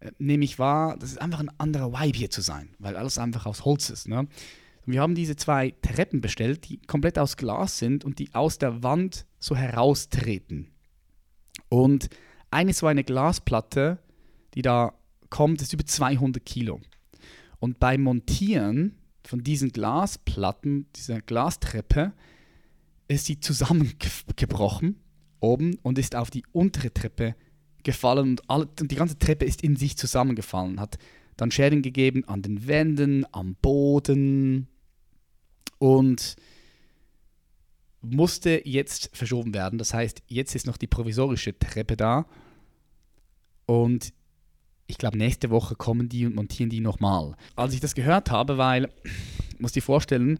äh, 0.00 0.10
nehme 0.18 0.44
ich 0.44 0.58
wahr, 0.58 0.96
das 0.96 1.10
ist 1.10 1.20
einfach 1.20 1.40
ein 1.40 1.50
anderer 1.58 1.92
Vibe 1.92 2.16
hier 2.16 2.30
zu 2.30 2.40
sein, 2.40 2.70
weil 2.78 2.96
alles 2.96 3.18
einfach 3.18 3.44
aus 3.44 3.66
Holz 3.66 3.90
ist. 3.90 4.08
Ne? 4.08 4.26
Wir 4.86 5.02
haben 5.02 5.14
diese 5.14 5.36
zwei 5.36 5.74
Treppen 5.82 6.22
bestellt, 6.22 6.66
die 6.70 6.78
komplett 6.78 7.18
aus 7.18 7.36
Glas 7.36 7.76
sind 7.76 8.06
und 8.06 8.18
die 8.18 8.34
aus 8.34 8.56
der 8.56 8.82
Wand 8.82 9.26
so 9.38 9.54
heraustreten. 9.54 10.70
Und 11.68 12.08
eine 12.50 12.72
so 12.72 12.86
eine 12.86 13.04
Glasplatte, 13.04 13.98
die 14.54 14.62
da 14.62 14.94
kommt, 15.30 15.62
ist 15.62 15.72
über 15.72 15.84
200 15.84 16.44
Kilo. 16.44 16.80
Und 17.58 17.80
beim 17.80 18.02
Montieren 18.02 18.96
von 19.24 19.42
diesen 19.42 19.70
Glasplatten, 19.70 20.86
dieser 20.96 21.20
Glastreppe, 21.20 22.12
ist 23.08 23.26
sie 23.26 23.40
zusammengebrochen 23.40 25.00
oben 25.40 25.78
und 25.82 25.98
ist 25.98 26.16
auf 26.16 26.30
die 26.30 26.44
untere 26.52 26.92
Treppe 26.92 27.34
gefallen 27.82 28.30
und, 28.30 28.50
alle, 28.50 28.68
und 28.80 28.90
die 28.90 28.96
ganze 28.96 29.18
Treppe 29.18 29.44
ist 29.44 29.62
in 29.62 29.76
sich 29.76 29.96
zusammengefallen, 29.96 30.80
hat 30.80 30.98
dann 31.36 31.50
Schäden 31.50 31.82
gegeben 31.82 32.24
an 32.26 32.42
den 32.42 32.66
Wänden, 32.66 33.26
am 33.32 33.56
Boden 33.56 34.68
und 35.78 36.36
musste 38.00 38.62
jetzt 38.64 39.10
verschoben 39.14 39.54
werden. 39.54 39.78
Das 39.78 39.92
heißt, 39.92 40.22
jetzt 40.26 40.54
ist 40.54 40.66
noch 40.66 40.76
die 40.76 40.86
provisorische 40.86 41.58
Treppe 41.58 41.96
da 41.96 42.26
und 43.66 44.12
ich 44.86 44.98
glaube, 44.98 45.18
nächste 45.18 45.50
Woche 45.50 45.74
kommen 45.76 46.08
die 46.08 46.26
und 46.26 46.34
montieren 46.34 46.70
die 46.70 46.80
nochmal. 46.80 47.34
Als 47.56 47.74
ich 47.74 47.80
das 47.80 47.94
gehört 47.94 48.30
habe, 48.30 48.58
weil, 48.58 48.90
muss 49.58 49.72
dir 49.72 49.82
vorstellen, 49.82 50.38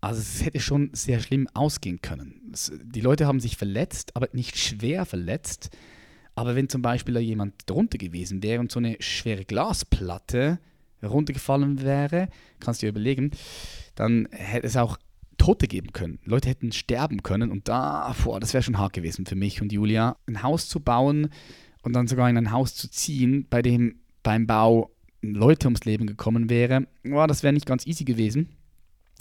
also 0.00 0.20
es 0.20 0.44
hätte 0.44 0.60
schon 0.60 0.90
sehr 0.92 1.20
schlimm 1.20 1.48
ausgehen 1.54 2.00
können. 2.00 2.52
die 2.84 3.00
Leute 3.00 3.26
haben 3.26 3.40
sich 3.40 3.56
verletzt, 3.56 4.14
aber 4.14 4.28
nicht 4.32 4.56
schwer 4.56 5.06
verletzt. 5.06 5.70
Aber 6.36 6.54
wenn 6.54 6.68
zum 6.68 6.82
Beispiel 6.82 7.14
da 7.14 7.20
jemand 7.20 7.54
drunter 7.66 7.98
gewesen 7.98 8.44
wäre 8.44 8.60
und 8.60 8.70
so 8.70 8.78
eine 8.78 8.96
schwere 9.00 9.44
Glasplatte 9.44 10.60
runtergefallen 11.02 11.82
wäre, 11.82 12.28
kannst 12.60 12.80
du 12.80 12.86
dir 12.86 12.90
überlegen, 12.90 13.32
dann 13.96 14.28
hätte 14.30 14.66
es 14.66 14.76
auch 14.76 14.98
Tote 15.36 15.66
geben 15.66 15.92
können. 15.92 16.18
Leute 16.24 16.48
hätten 16.48 16.70
sterben 16.72 17.22
können 17.22 17.50
und 17.50 17.68
da, 17.68 18.14
boah, 18.22 18.38
das 18.38 18.54
wäre 18.54 18.62
schon 18.62 18.78
hart 18.78 18.92
gewesen 18.92 19.26
für 19.26 19.36
mich 19.36 19.62
und 19.62 19.72
Julia. 19.72 20.16
Ein 20.26 20.42
Haus 20.42 20.68
zu 20.68 20.78
bauen, 20.80 21.30
und 21.82 21.92
dann 21.94 22.06
sogar 22.06 22.28
in 22.28 22.36
ein 22.36 22.52
Haus 22.52 22.74
zu 22.74 22.90
ziehen, 22.90 23.46
bei 23.48 23.62
dem 23.62 24.00
beim 24.22 24.46
Bau 24.46 24.90
Leute 25.20 25.66
ums 25.66 25.84
Leben 25.84 26.06
gekommen 26.06 26.50
wäre, 26.50 26.86
oh, 27.10 27.26
das 27.26 27.42
wäre 27.42 27.52
nicht 27.52 27.66
ganz 27.66 27.86
easy 27.86 28.04
gewesen. 28.04 28.50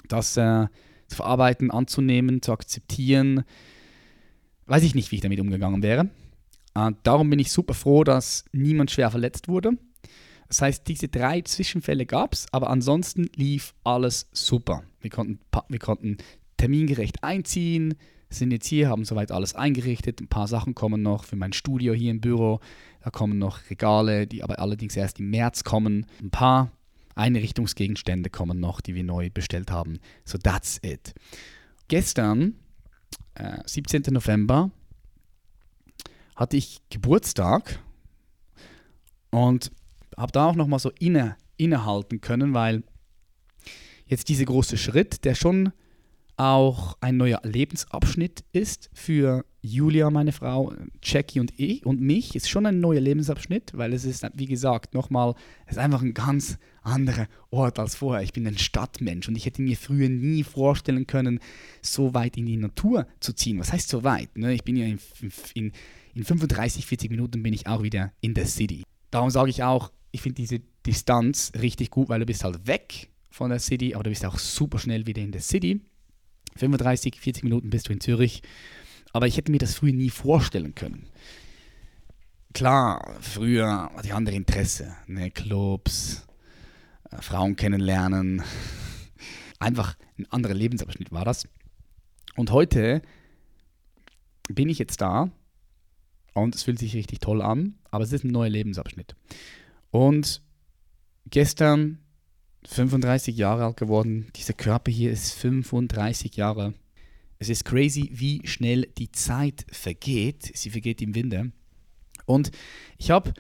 Das 0.08 0.38
äh, 0.38 0.68
zu 1.08 1.16
verarbeiten, 1.16 1.72
anzunehmen, 1.72 2.42
zu 2.42 2.52
akzeptieren, 2.52 3.44
weiß 4.68 4.84
ich 4.84 4.96
nicht, 4.96 5.12
wie 5.12 5.16
ich 5.16 5.22
damit 5.22 5.40
umgegangen 5.40 5.82
wäre. 5.82 6.10
Äh, 6.76 6.92
darum 7.04 7.30
bin 7.30 7.40
ich 7.40 7.52
super 7.52 7.74
froh, 7.74 8.04
dass 8.04 8.46
niemand 8.52 8.92
schwer 8.92 9.10
verletzt 9.10 9.48
wurde. 9.48 9.72
Das 10.48 10.62
heißt, 10.62 10.88
diese 10.88 11.08
drei 11.08 11.42
Zwischenfälle 11.42 12.06
gab 12.06 12.34
es, 12.34 12.46
aber 12.54 12.70
ansonsten 12.70 13.30
lief 13.36 13.74
alles 13.84 14.30
super. 14.32 14.84
Wir 15.02 15.10
konnten, 15.10 15.40
wir 15.68 15.80
konnten 15.80 16.18
termingerecht 16.58 17.24
einziehen, 17.24 17.96
sind 18.30 18.52
jetzt 18.52 18.68
hier, 18.68 18.90
haben 18.90 19.06
soweit 19.06 19.32
alles 19.32 19.56
eingerichtet. 19.56 20.20
Ein 20.22 20.28
paar 20.28 20.48
Sachen 20.48 20.76
kommen 20.76 21.02
noch 21.02 21.24
für 21.24 21.36
mein 21.36 21.54
Studio 21.54 21.94
hier 21.94 22.12
im 22.12 22.22
Büro. 22.22 22.60
Da 23.02 23.10
kommen 23.10 23.38
noch 23.38 23.70
Regale, 23.70 24.28
die 24.28 24.44
aber 24.44 24.60
allerdings 24.60 24.98
erst 24.98 25.20
im 25.20 25.30
März 25.30 25.64
kommen. 25.64 26.06
Ein 26.22 26.32
paar 26.32 26.72
Einrichtungsgegenstände 27.16 28.30
kommen 28.30 28.60
noch, 28.60 28.82
die 28.82 28.96
wir 28.96 29.04
neu 29.04 29.30
bestellt 29.30 29.72
haben. 29.72 30.00
So 30.26 30.38
that's 30.38 30.80
it. 30.84 31.14
Gestern, 31.88 32.56
äh, 33.36 33.60
17. 33.66 34.04
November, 34.14 34.72
hatte 36.36 36.58
ich 36.58 36.82
Geburtstag 36.90 37.80
und 39.32 39.72
habe 40.16 40.32
da 40.32 40.46
auch 40.46 40.56
nochmal 40.56 40.80
so 40.80 40.92
inne, 41.00 41.36
innehalten 41.58 42.22
können, 42.22 42.54
weil 42.54 42.84
jetzt 44.06 44.30
dieser 44.30 44.46
große 44.46 44.78
Schritt, 44.78 45.26
der 45.26 45.36
schon 45.36 45.72
auch 46.38 46.98
ein 47.02 47.18
neuer 47.18 47.42
Lebensabschnitt 47.44 48.44
ist 48.54 48.90
für 48.94 49.44
Julia, 49.62 50.10
meine 50.12 50.32
Frau, 50.32 50.72
Jackie 51.04 51.40
und 51.40 51.52
ich 51.60 51.86
und 51.86 52.00
mich. 52.00 52.36
Ist 52.36 52.50
schon 52.50 52.66
ein 52.66 52.80
neuer 52.80 53.02
Lebensabschnitt, 53.02 53.72
weil 53.76 53.92
es 53.92 54.06
ist, 54.06 54.26
wie 54.36 54.46
gesagt, 54.46 54.94
nochmal, 54.94 55.34
es 55.66 55.74
ist 55.74 55.80
einfach 55.80 56.02
ein 56.02 56.14
ganz 56.14 56.60
anderer 56.84 57.28
Ort 57.50 57.80
als 57.80 57.96
vorher. 57.96 58.24
Ich 58.24 58.34
bin 58.34 58.48
ein 58.48 58.58
Stadtmensch 58.58 59.28
und 59.28 59.36
ich 59.36 59.46
hätte 59.46 59.62
mir 59.62 59.76
früher 59.76 60.10
nie 60.10 60.44
vorstellen 60.44 61.08
können, 61.08 61.40
so 61.82 62.14
weit 62.14 62.38
in 62.38 62.46
die 62.46 62.58
Natur 62.58 63.08
zu 63.20 63.34
ziehen. 63.34 63.60
Was 63.60 63.74
heißt 63.74 63.90
so 63.90 64.04
weit? 64.04 64.38
Ne? 64.38 64.54
Ich 64.54 64.64
bin 64.64 64.78
ja 64.78 64.86
in, 64.86 65.00
in, 65.56 65.72
in 66.14 66.24
35, 66.24 66.86
40 66.86 67.10
Minuten 67.10 67.42
bin 67.44 67.54
ich 67.54 67.68
auch 67.68 67.82
wieder 67.82 68.14
in 68.22 68.36
der 68.36 68.46
City. 68.46 68.84
Darum 69.10 69.32
sage 69.32 69.50
ich 69.50 69.64
auch, 69.64 69.92
ich 70.12 70.22
finde 70.22 70.36
diese 70.36 70.62
Distanz 70.86 71.52
richtig 71.60 71.90
gut, 71.90 72.10
weil 72.10 72.20
du 72.20 72.26
bist 72.26 72.44
halt 72.44 72.68
weg 72.68 73.10
von 73.30 73.50
der 73.50 73.60
City, 73.60 73.96
aber 73.96 74.04
du 74.04 74.12
bist 74.12 74.26
auch 74.26 74.38
super 74.38 74.80
schnell 74.80 75.06
wieder 75.08 75.22
in 75.22 75.32
der 75.32 75.42
City. 75.42 75.82
35, 76.58 77.20
40 77.20 77.44
Minuten 77.44 77.70
bist 77.70 77.90
du 77.90 77.94
in 77.94 78.02
Zürich. 78.02 78.42
Aber 79.14 79.28
ich 79.28 79.38
hätte 79.38 79.52
mir 79.52 79.58
das 79.58 79.76
früher 79.76 79.94
nie 79.94 80.10
vorstellen 80.10 80.76
können. 80.76 81.08
Klar, 82.54 83.18
früher 83.22 83.92
hatte 83.96 84.08
ich 84.08 84.14
andere 84.14 84.36
Interesse. 84.36 84.96
Ne? 85.08 85.32
Clubs, 85.32 86.26
äh, 87.12 87.22
Frauen 87.22 87.56
kennenlernen. 87.56 88.44
Einfach 89.60 89.96
ein 90.18 90.26
anderer 90.32 90.54
Lebensabschnitt 90.54 91.12
war 91.12 91.26
das. 91.26 91.48
Und 92.36 92.52
heute 92.52 93.02
bin 94.50 94.70
ich 94.70 94.80
jetzt 94.80 95.02
da 95.02 95.32
und 96.34 96.56
es 96.56 96.64
fühlt 96.64 96.80
sich 96.80 96.96
richtig 96.96 97.20
toll 97.20 97.42
an, 97.42 97.76
aber 97.90 98.04
es 98.04 98.14
ist 98.14 98.24
ein 98.24 98.32
neuer 98.32 98.50
Lebensabschnitt. 98.50 99.16
Und 99.92 100.42
gestern 101.30 102.00
35 102.66 103.38
Jahre 103.38 103.66
alt 103.66 103.78
geworden. 103.78 104.28
Dieser 104.36 104.54
Körper 104.54 104.92
hier 104.92 105.12
ist 105.12 105.34
35 105.34 106.36
Jahre. 106.36 106.74
Es 107.40 107.50
ist 107.50 107.66
crazy, 107.66 108.10
wie 108.14 108.42
schnell 108.46 108.88
die 108.98 109.12
Zeit 109.12 109.66
vergeht. 109.72 110.52
Sie 110.56 110.70
vergeht 110.70 111.02
im 111.02 111.16
Winde. 111.16 111.52
Und 112.26 112.52
ich 112.98 113.12
habe 113.12 113.34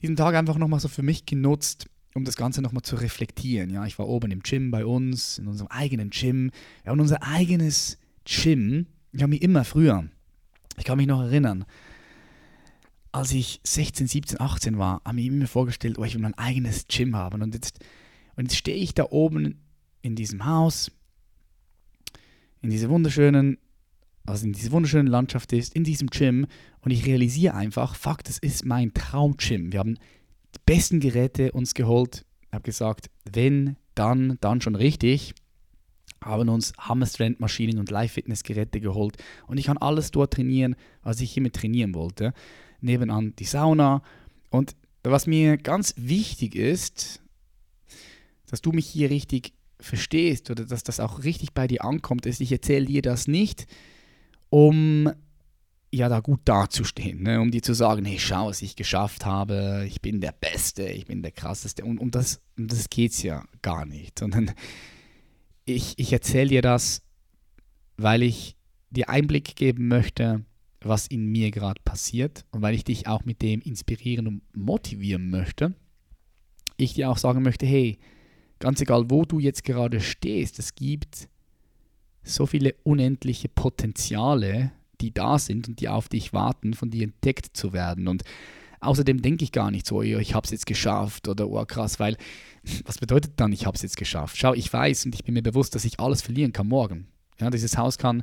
diesen 0.00 0.16
Tag 0.16 0.34
einfach 0.34 0.58
nochmal 0.58 0.80
so 0.80 0.88
für 0.88 1.02
mich 1.02 1.26
genutzt, 1.26 1.88
um 2.14 2.24
das 2.24 2.36
Ganze 2.36 2.60
nochmal 2.62 2.82
zu 2.82 2.96
reflektieren. 2.96 3.70
Ja, 3.70 3.86
ich 3.86 3.98
war 3.98 4.08
oben 4.08 4.30
im 4.30 4.42
Gym 4.42 4.70
bei 4.70 4.84
uns, 4.84 5.38
in 5.38 5.46
unserem 5.46 5.68
eigenen 5.68 6.10
Gym. 6.10 6.50
Ja, 6.84 6.92
und 6.92 7.00
unser 7.00 7.22
eigenes 7.22 7.98
Gym, 8.24 8.86
ich 9.12 9.22
habe 9.22 9.30
mich 9.30 9.42
immer 9.42 9.64
früher, 9.64 10.08
ich 10.78 10.84
kann 10.84 10.98
mich 10.98 11.06
noch 11.06 11.22
erinnern, 11.22 11.64
als 13.12 13.32
ich 13.32 13.60
16, 13.64 14.06
17, 14.06 14.40
18 14.40 14.78
war, 14.78 15.02
habe 15.04 15.20
ich 15.20 15.30
mir 15.30 15.36
immer 15.36 15.46
vorgestellt, 15.46 15.98
oh, 15.98 16.04
ich 16.04 16.14
will 16.14 16.22
mein 16.22 16.38
eigenes 16.38 16.86
Gym 16.88 17.14
haben. 17.14 17.42
Und 17.42 17.54
jetzt 17.54 17.78
und 18.36 18.44
jetzt 18.44 18.56
stehe 18.56 18.76
ich 18.76 18.94
da 18.94 19.06
oben 19.10 19.62
in 20.02 20.16
diesem 20.16 20.44
Haus, 20.46 20.90
in 22.60 22.70
dieser 22.70 22.88
wunderschönen, 22.88 23.58
also 24.24 24.46
in 24.46 24.52
dieser 24.52 24.70
wunderschönen 24.70 25.08
Landschaft 25.08 25.52
ist, 25.52 25.74
in 25.74 25.84
diesem 25.84 26.08
Gym 26.08 26.46
und 26.80 26.90
ich 26.90 27.06
realisiere 27.06 27.54
einfach, 27.54 27.94
fuck, 27.94 28.24
das 28.24 28.38
ist 28.38 28.64
mein 28.64 28.94
Traum-Gym. 28.94 29.72
Wir 29.72 29.80
haben 29.80 29.94
die 29.94 30.60
besten 30.64 31.00
Geräte 31.00 31.52
uns 31.52 31.74
geholt. 31.74 32.24
Habe 32.52 32.62
gesagt, 32.62 33.10
wenn, 33.30 33.76
dann, 33.94 34.38
dann 34.40 34.60
schon 34.60 34.74
richtig. 34.74 35.34
Haben 36.22 36.48
uns 36.48 36.72
Hammer-Strength-Maschinen 36.78 37.78
und 37.78 37.90
Live-Fitness-Geräte 37.90 38.80
geholt 38.80 39.16
und 39.48 39.58
ich 39.58 39.66
kann 39.66 39.78
alles 39.78 40.12
dort 40.12 40.34
trainieren, 40.34 40.76
was 41.02 41.20
ich 41.20 41.32
hiermit 41.32 41.54
trainieren 41.54 41.94
wollte. 41.94 42.32
Nebenan 42.80 43.34
die 43.36 43.44
Sauna 43.44 44.02
und 44.50 44.76
was 45.02 45.26
mir 45.26 45.56
ganz 45.56 45.94
wichtig 45.96 46.54
ist, 46.54 47.21
dass 48.52 48.60
du 48.60 48.70
mich 48.70 48.86
hier 48.86 49.08
richtig 49.08 49.54
verstehst 49.80 50.50
oder 50.50 50.66
dass 50.66 50.84
das 50.84 51.00
auch 51.00 51.24
richtig 51.24 51.54
bei 51.54 51.66
dir 51.66 51.84
ankommt, 51.84 52.26
ist, 52.26 52.42
ich 52.42 52.52
erzähle 52.52 52.84
dir 52.84 53.00
das 53.00 53.26
nicht, 53.26 53.66
um 54.50 55.10
ja 55.90 56.10
da 56.10 56.20
gut 56.20 56.40
dazustehen, 56.44 57.22
ne? 57.22 57.40
um 57.40 57.50
dir 57.50 57.62
zu 57.62 57.72
sagen, 57.72 58.04
hey, 58.04 58.18
schau, 58.18 58.48
was 58.48 58.60
ich 58.60 58.76
geschafft 58.76 59.24
habe, 59.24 59.84
ich 59.88 60.02
bin 60.02 60.20
der 60.20 60.32
Beste, 60.32 60.84
ich 60.84 61.06
bin 61.06 61.22
der 61.22 61.32
Krasseste. 61.32 61.82
Und 61.82 61.98
um 61.98 62.10
das, 62.10 62.42
um 62.58 62.68
das 62.68 62.90
geht 62.90 63.12
es 63.12 63.22
ja 63.22 63.42
gar 63.62 63.86
nicht, 63.86 64.18
sondern 64.18 64.50
ich, 65.64 65.98
ich 65.98 66.12
erzähle 66.12 66.50
dir 66.50 66.62
das, 66.62 67.00
weil 67.96 68.22
ich 68.22 68.54
dir 68.90 69.08
Einblick 69.08 69.56
geben 69.56 69.88
möchte, 69.88 70.44
was 70.82 71.06
in 71.06 71.24
mir 71.24 71.50
gerade 71.50 71.80
passiert 71.82 72.44
und 72.50 72.60
weil 72.60 72.74
ich 72.74 72.84
dich 72.84 73.06
auch 73.06 73.24
mit 73.24 73.40
dem 73.40 73.62
inspirieren 73.62 74.26
und 74.26 74.42
motivieren 74.54 75.30
möchte. 75.30 75.74
Ich 76.76 76.92
dir 76.92 77.08
auch 77.08 77.16
sagen 77.16 77.42
möchte, 77.42 77.64
hey, 77.64 77.98
ganz 78.62 78.80
egal, 78.80 79.10
wo 79.10 79.24
du 79.24 79.40
jetzt 79.40 79.64
gerade 79.64 80.00
stehst, 80.00 80.60
es 80.60 80.76
gibt 80.76 81.28
so 82.22 82.46
viele 82.46 82.76
unendliche 82.84 83.48
Potenziale, 83.48 84.70
die 85.00 85.12
da 85.12 85.40
sind 85.40 85.66
und 85.66 85.80
die 85.80 85.88
auf 85.88 86.08
dich 86.08 86.32
warten, 86.32 86.72
von 86.72 86.88
dir 86.88 87.02
entdeckt 87.02 87.56
zu 87.56 87.72
werden. 87.72 88.06
Und 88.06 88.22
außerdem 88.78 89.20
denke 89.20 89.42
ich 89.42 89.50
gar 89.50 89.72
nicht 89.72 89.84
so, 89.84 90.00
ich 90.00 90.34
habe 90.34 90.44
es 90.44 90.52
jetzt 90.52 90.66
geschafft 90.66 91.26
oder 91.26 91.48
oh 91.48 91.64
krass, 91.64 91.98
weil 91.98 92.16
was 92.84 92.98
bedeutet 92.98 93.32
dann, 93.36 93.52
ich 93.52 93.66
habe 93.66 93.74
es 93.74 93.82
jetzt 93.82 93.96
geschafft? 93.96 94.36
Schau, 94.36 94.54
ich 94.54 94.72
weiß 94.72 95.06
und 95.06 95.16
ich 95.16 95.24
bin 95.24 95.34
mir 95.34 95.42
bewusst, 95.42 95.74
dass 95.74 95.84
ich 95.84 95.98
alles 95.98 96.22
verlieren 96.22 96.52
kann 96.52 96.68
morgen. 96.68 97.08
Ja, 97.40 97.50
dieses 97.50 97.76
Haus 97.76 97.98
kann 97.98 98.22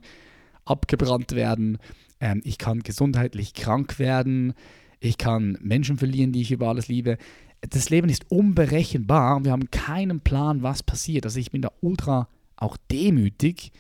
abgebrannt 0.64 1.34
werden, 1.34 1.80
ähm, 2.22 2.40
ich 2.46 2.58
kann 2.58 2.80
gesundheitlich 2.80 3.54
krank 3.54 4.00
werden, 4.00 4.54
ich 5.02 5.18
kann 5.18 5.58
Menschen 5.60 5.98
verlieren, 5.98 6.32
die 6.32 6.42
ich 6.42 6.52
über 6.52 6.70
alles 6.70 6.88
liebe. 6.88 7.18
Das 7.62 7.90
Leben 7.90 8.10
ist 8.10 8.30
unberechenbar 8.32 9.38
und 9.38 9.46
wir 9.46 9.52
haben 9.52 9.70
keinen 9.72 10.22
Plan, 10.22 10.64
was 10.64 10.84
passiert. 10.84 11.26
Also 11.26 11.40
ich 11.40 11.52
bin 11.52 11.62
da 11.62 11.72
ultra 11.82 12.30
auch 12.56 12.78
demütig. 12.92 13.72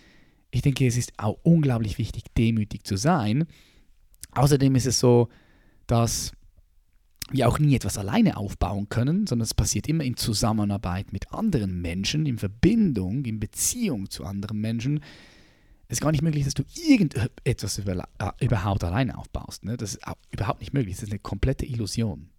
Ich 0.51 0.61
denke, 0.61 0.85
es 0.85 0.97
ist 0.97 1.13
auch 1.17 1.37
unglaublich 1.43 1.97
wichtig, 1.97 2.23
demütig 2.37 2.83
zu 2.83 2.97
sein. 2.97 3.45
Außerdem 4.31 4.75
ist 4.75 4.85
es 4.85 4.99
so, 4.99 5.29
dass 5.87 6.33
wir 7.31 7.47
auch 7.47 7.59
nie 7.59 7.75
etwas 7.75 7.97
alleine 7.97 8.37
aufbauen 8.37 8.89
können, 8.89 9.27
sondern 9.27 9.43
es 9.43 9.53
passiert 9.53 9.87
immer 9.87 10.03
in 10.03 10.17
Zusammenarbeit 10.17 11.13
mit 11.13 11.31
anderen 11.31 11.81
Menschen, 11.81 12.25
in 12.25 12.37
Verbindung, 12.37 13.25
in 13.25 13.39
Beziehung 13.39 14.09
zu 14.09 14.25
anderen 14.25 14.59
Menschen. 14.59 15.01
Es 15.87 15.97
ist 15.97 16.01
gar 16.01 16.11
nicht 16.11 16.21
möglich, 16.21 16.45
dass 16.45 16.53
du 16.53 16.63
irgendetwas 16.87 17.79
äh, 17.79 18.31
überhaupt 18.41 18.83
alleine 18.83 19.17
aufbaust. 19.17 19.63
Ne? 19.65 19.77
Das 19.77 19.95
ist 19.95 20.01
überhaupt 20.31 20.59
nicht 20.59 20.73
möglich. 20.73 20.95
Das 20.95 21.03
ist 21.03 21.11
eine 21.11 21.19
komplette 21.19 21.65
Illusion. 21.65 22.29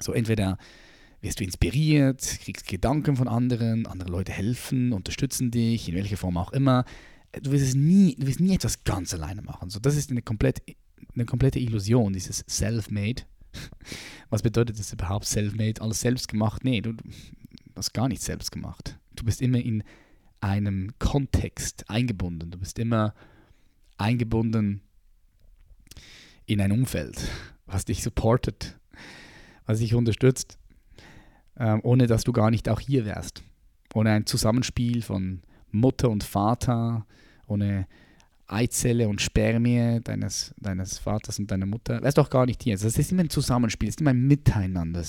So 0.00 0.12
entweder 0.12 0.58
wirst 1.20 1.40
du 1.40 1.44
inspiriert, 1.44 2.22
kriegst 2.42 2.66
Gedanken 2.66 3.16
von 3.16 3.28
anderen, 3.28 3.86
andere 3.86 4.10
Leute 4.10 4.32
helfen, 4.32 4.92
unterstützen 4.92 5.50
dich, 5.50 5.88
in 5.88 5.94
welcher 5.94 6.16
Form 6.16 6.36
auch 6.36 6.52
immer. 6.52 6.84
Du 7.42 7.52
wirst 7.52 7.64
es 7.64 7.74
nie, 7.74 8.16
du 8.16 8.26
wirst 8.26 8.40
nie 8.40 8.54
etwas 8.54 8.84
ganz 8.84 9.14
alleine 9.14 9.42
machen. 9.42 9.70
So, 9.70 9.78
das 9.78 9.96
ist 9.96 10.10
eine 10.10 10.22
komplett, 10.22 10.62
eine 11.14 11.26
komplette 11.26 11.58
Illusion, 11.58 12.12
dieses 12.12 12.44
Self-Made. 12.48 13.22
Was 14.30 14.42
bedeutet 14.42 14.78
das 14.78 14.92
überhaupt, 14.92 15.26
Self-Made? 15.26 15.80
Alles 15.80 16.00
selbst 16.00 16.28
gemacht? 16.28 16.64
Nee, 16.64 16.80
du, 16.80 16.94
du 16.94 17.04
hast 17.76 17.92
gar 17.92 18.08
nichts 18.08 18.24
selbst 18.24 18.50
gemacht. 18.50 18.98
Du 19.14 19.24
bist 19.24 19.42
immer 19.42 19.58
in 19.58 19.84
einem 20.40 20.92
Kontext 20.98 21.88
eingebunden. 21.90 22.50
Du 22.50 22.58
bist 22.58 22.78
immer 22.78 23.14
eingebunden 23.98 24.80
in 26.46 26.60
ein 26.60 26.72
Umfeld, 26.72 27.28
was 27.66 27.84
dich 27.84 28.02
supportet, 28.02 28.79
was 29.66 29.78
dich 29.78 29.94
unterstützt, 29.94 30.58
ähm, 31.58 31.80
ohne 31.82 32.06
dass 32.06 32.24
du 32.24 32.32
gar 32.32 32.50
nicht 32.50 32.68
auch 32.68 32.80
hier 32.80 33.04
wärst. 33.04 33.42
Ohne 33.94 34.10
ein 34.10 34.26
Zusammenspiel 34.26 35.02
von 35.02 35.42
Mutter 35.70 36.10
und 36.10 36.24
Vater, 36.24 37.06
ohne 37.46 37.86
Eizelle 38.46 39.08
und 39.08 39.20
Spermie 39.20 40.00
deines, 40.02 40.54
deines 40.58 40.98
Vaters 40.98 41.38
und 41.38 41.50
deiner 41.50 41.66
Mutter, 41.66 42.02
wärst 42.02 42.18
du 42.18 42.22
auch 42.22 42.30
gar 42.30 42.46
nicht 42.46 42.62
hier. 42.62 42.74
Also 42.74 42.88
es 42.88 42.98
ist 42.98 43.12
immer 43.12 43.22
ein 43.22 43.30
Zusammenspiel, 43.30 43.88
es 43.88 43.96
ist 43.96 44.00
immer 44.00 44.10
ein 44.10 44.26
Miteinander. 44.26 45.04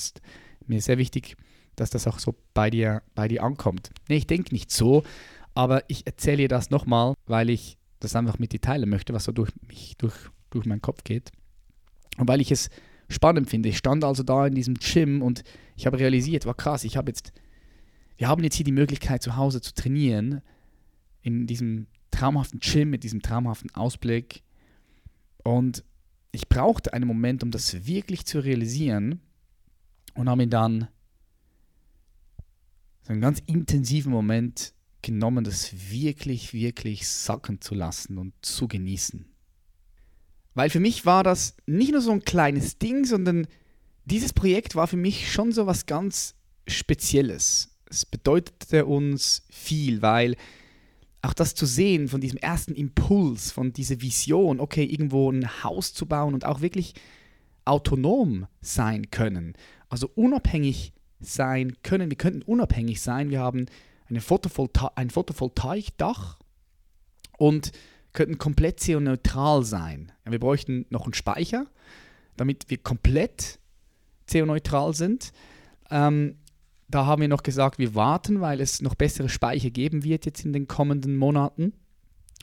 Mir 0.68 0.78
ist 0.78 0.86
sehr 0.86 0.98
wichtig, 0.98 1.36
dass 1.76 1.90
das 1.90 2.08
auch 2.08 2.20
so 2.20 2.36
bei 2.54 2.70
dir, 2.70 3.02
bei 3.16 3.28
dir 3.28 3.44
ankommt. 3.44 3.92
Nee, 4.08 4.18
ich 4.18 4.28
denke 4.28 4.54
nicht 4.54 4.72
so, 4.72 5.04
aber 5.54 5.84
ich 5.90 6.06
erzähle 6.06 6.38
dir 6.38 6.48
das 6.48 6.70
nochmal, 6.70 7.16
weil 7.26 7.50
ich 7.50 7.78
das 8.00 8.16
einfach 8.16 8.40
mit 8.40 8.52
dir 8.52 8.62
teilen 8.62 8.90
möchte, 8.90 9.14
was 9.14 9.24
so 9.24 9.32
durch 9.32 9.52
mich, 9.68 9.96
durch, 9.98 10.16
durch 10.50 10.66
meinen 10.66 10.82
Kopf 10.82 11.04
geht. 11.04 11.32
Und 12.18 12.28
weil 12.28 12.42
ich 12.42 12.52
es 12.52 12.70
spannend 13.12 13.50
finde. 13.50 13.70
Ich 13.70 13.78
stand 13.78 14.04
also 14.04 14.24
da 14.24 14.48
in 14.48 14.56
diesem 14.56 14.76
Gym 14.76 15.22
und 15.22 15.44
ich 15.76 15.86
habe 15.86 16.00
realisiert, 16.00 16.46
war 16.46 16.56
krass, 16.56 16.84
ich 16.84 16.98
habe 16.98 17.10
jetzt, 17.10 17.34
wir 18.18 18.28
haben 18.28 18.44
jetzt 18.44 18.56
hier 18.56 18.66
die 18.66 18.72
Möglichkeit 18.72 19.22
zu 19.22 19.36
Hause 19.36 19.62
zu 19.62 19.74
trainieren, 19.74 20.42
in 21.22 21.48
diesem 21.48 21.88
traumhaften 22.10 22.60
Gym 22.60 22.90
mit 22.90 23.04
diesem 23.04 23.22
traumhaften 23.22 23.74
Ausblick. 23.76 24.44
Und 25.44 25.84
ich 26.32 26.48
brauchte 26.48 26.94
einen 26.94 27.08
Moment, 27.08 27.44
um 27.44 27.52
das 27.52 27.86
wirklich 27.86 28.26
zu 28.26 28.40
realisieren 28.40 29.22
und 30.14 30.30
habe 30.30 30.44
mir 30.44 30.50
dann 30.50 30.88
so 33.04 33.14
einen 33.14 33.22
ganz 33.22 33.42
intensiven 33.46 34.12
Moment 34.12 34.74
genommen, 35.02 35.44
das 35.44 35.92
wirklich, 35.92 36.54
wirklich 36.54 37.08
sacken 37.08 37.60
zu 37.60 37.74
lassen 37.74 38.18
und 38.18 38.34
zu 38.42 38.68
genießen. 38.68 39.31
Weil 40.54 40.70
für 40.70 40.80
mich 40.80 41.06
war 41.06 41.24
das 41.24 41.56
nicht 41.66 41.92
nur 41.92 42.02
so 42.02 42.12
ein 42.12 42.26
kleines 42.26 42.78
Ding, 42.78 43.06
sondern 43.06 43.48
dieses 44.06 44.34
Projekt 44.34 44.76
war 44.76 44.88
für 44.88 44.98
mich 44.98 45.32
schon 45.32 45.52
so 45.52 45.66
was 45.68 45.86
ganz 45.86 46.36
Spezielles. 46.68 47.70
Es 47.90 48.06
bedeutete 48.06 48.86
uns 48.86 49.44
viel, 49.50 50.02
weil 50.02 50.36
auch 51.22 51.34
das 51.34 51.56
zu 51.56 51.66
sehen 51.66 52.08
von 52.08 52.22
diesem 52.22 52.38
ersten 52.38 52.74
Impuls, 52.74 53.52
von 53.52 53.74
dieser 53.74 54.02
Vision, 54.02 54.60
okay, 54.60 54.84
irgendwo 54.84 55.32
ein 55.32 55.64
Haus 55.64 55.94
zu 55.94 56.06
bauen 56.06 56.34
und 56.34 56.46
auch 56.46 56.62
wirklich 56.62 56.94
autonom 57.66 58.48
sein 58.62 59.12
können, 59.12 59.54
also 59.90 60.10
unabhängig 60.16 60.94
sein 61.20 61.78
können. 61.84 62.10
Wir 62.10 62.18
könnten 62.18 62.42
unabhängig 62.42 63.02
sein. 63.02 63.30
Wir 63.30 63.40
haben 63.40 63.68
eine 64.10 64.22
Photovolta 64.22 64.92
ein 64.96 65.12
Photovoltaikdach 65.12 66.40
und 67.38 67.72
könnten 68.14 68.38
komplett 68.38 68.82
CO-neutral 68.84 69.64
sein. 69.64 70.12
Wir 70.26 70.40
bräuchten 70.40 70.86
noch 70.90 71.06
einen 71.06 71.14
Speicher, 71.14 71.66
damit 72.38 72.70
wir 72.70 72.78
komplett 72.78 73.60
CO-neutral 74.32 74.94
sind. 74.94 75.32
Ähm, 75.90 76.36
da 76.88 77.06
haben 77.06 77.22
wir 77.22 77.30
noch 77.30 77.44
gesagt, 77.44 77.80
wir 77.80 77.96
warten, 77.96 78.42
weil 78.42 78.60
es 78.60 78.82
noch 78.82 78.96
bessere 78.96 79.30
Speicher 79.30 79.70
geben 79.70 80.04
wird 80.04 80.26
jetzt 80.26 80.46
in 80.46 80.54
den 80.54 80.68
kommenden 80.68 81.18
Monaten. 81.18 81.74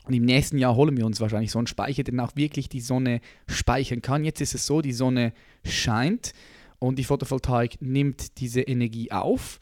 Und 0.05 0.13
im 0.13 0.25
nächsten 0.25 0.57
Jahr 0.57 0.75
holen 0.75 0.97
wir 0.97 1.05
uns 1.05 1.21
wahrscheinlich 1.21 1.51
so 1.51 1.59
einen 1.59 1.67
Speicher, 1.67 2.03
der 2.03 2.23
auch 2.23 2.35
wirklich 2.35 2.67
die 2.67 2.81
Sonne 2.81 3.21
speichern 3.47 4.01
kann. 4.01 4.23
Jetzt 4.23 4.41
ist 4.41 4.55
es 4.55 4.65
so, 4.65 4.81
die 4.81 4.93
Sonne 4.93 5.33
scheint 5.63 6.33
und 6.79 6.97
die 6.97 7.03
Photovoltaik 7.03 7.79
nimmt 7.79 8.39
diese 8.39 8.61
Energie 8.61 9.11
auf. 9.11 9.59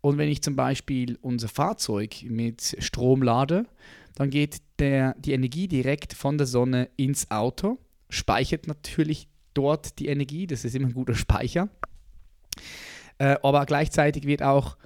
Und 0.00 0.18
wenn 0.18 0.28
ich 0.28 0.42
zum 0.42 0.54
Beispiel 0.54 1.18
unser 1.20 1.48
Fahrzeug 1.48 2.22
mit 2.28 2.76
Strom 2.78 3.22
lade, 3.22 3.66
dann 4.14 4.30
geht 4.30 4.58
der, 4.78 5.14
die 5.18 5.32
Energie 5.32 5.68
direkt 5.68 6.12
von 6.12 6.38
der 6.38 6.46
Sonne 6.46 6.88
ins 6.96 7.30
Auto, 7.30 7.78
speichert 8.08 8.66
natürlich 8.66 9.28
dort 9.54 9.98
die 9.98 10.06
Energie, 10.08 10.46
das 10.46 10.64
ist 10.64 10.74
immer 10.74 10.88
ein 10.88 10.94
guter 10.94 11.14
Speicher. 11.14 11.68
Äh, 13.18 13.36
aber 13.42 13.66
gleichzeitig 13.66 14.24
wird 14.24 14.42
auch 14.42 14.76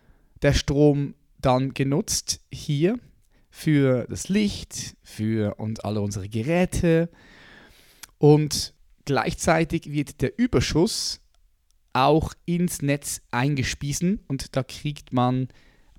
der 0.40 0.54
Strom 0.54 1.14
dann 1.40 1.74
genutzt 1.74 2.40
hier 2.50 2.98
für 3.50 4.06
das 4.08 4.28
Licht, 4.28 4.96
für 5.02 5.56
und 5.58 5.84
alle 5.84 6.00
unsere 6.00 6.28
Geräte. 6.28 7.10
Und 8.18 8.74
gleichzeitig 9.04 9.92
wird 9.92 10.22
der 10.22 10.38
Überschuss 10.38 11.20
auch 11.92 12.32
ins 12.46 12.80
Netz 12.80 13.20
eingespiesen 13.30 14.20
und 14.26 14.56
da 14.56 14.62
kriegt 14.62 15.12
man 15.12 15.48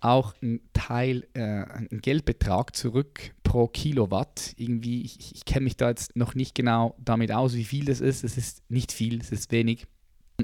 auch 0.03 0.33
einen 0.41 0.59
Teil, 0.73 1.27
äh, 1.33 1.41
einen 1.41 2.01
Geldbetrag 2.01 2.75
zurück 2.75 3.33
pro 3.43 3.67
Kilowatt. 3.67 4.53
Irgendwie, 4.57 5.03
ich, 5.03 5.33
ich 5.33 5.45
kenne 5.45 5.63
mich 5.63 5.77
da 5.77 5.89
jetzt 5.89 6.15
noch 6.15 6.35
nicht 6.35 6.55
genau 6.55 6.95
damit 6.99 7.31
aus, 7.31 7.53
wie 7.53 7.63
viel 7.63 7.85
das 7.85 8.01
ist. 8.01 8.23
Es 8.23 8.37
ist 8.37 8.69
nicht 8.69 8.91
viel, 8.91 9.21
es 9.21 9.31
ist 9.31 9.51
wenig. 9.51 9.85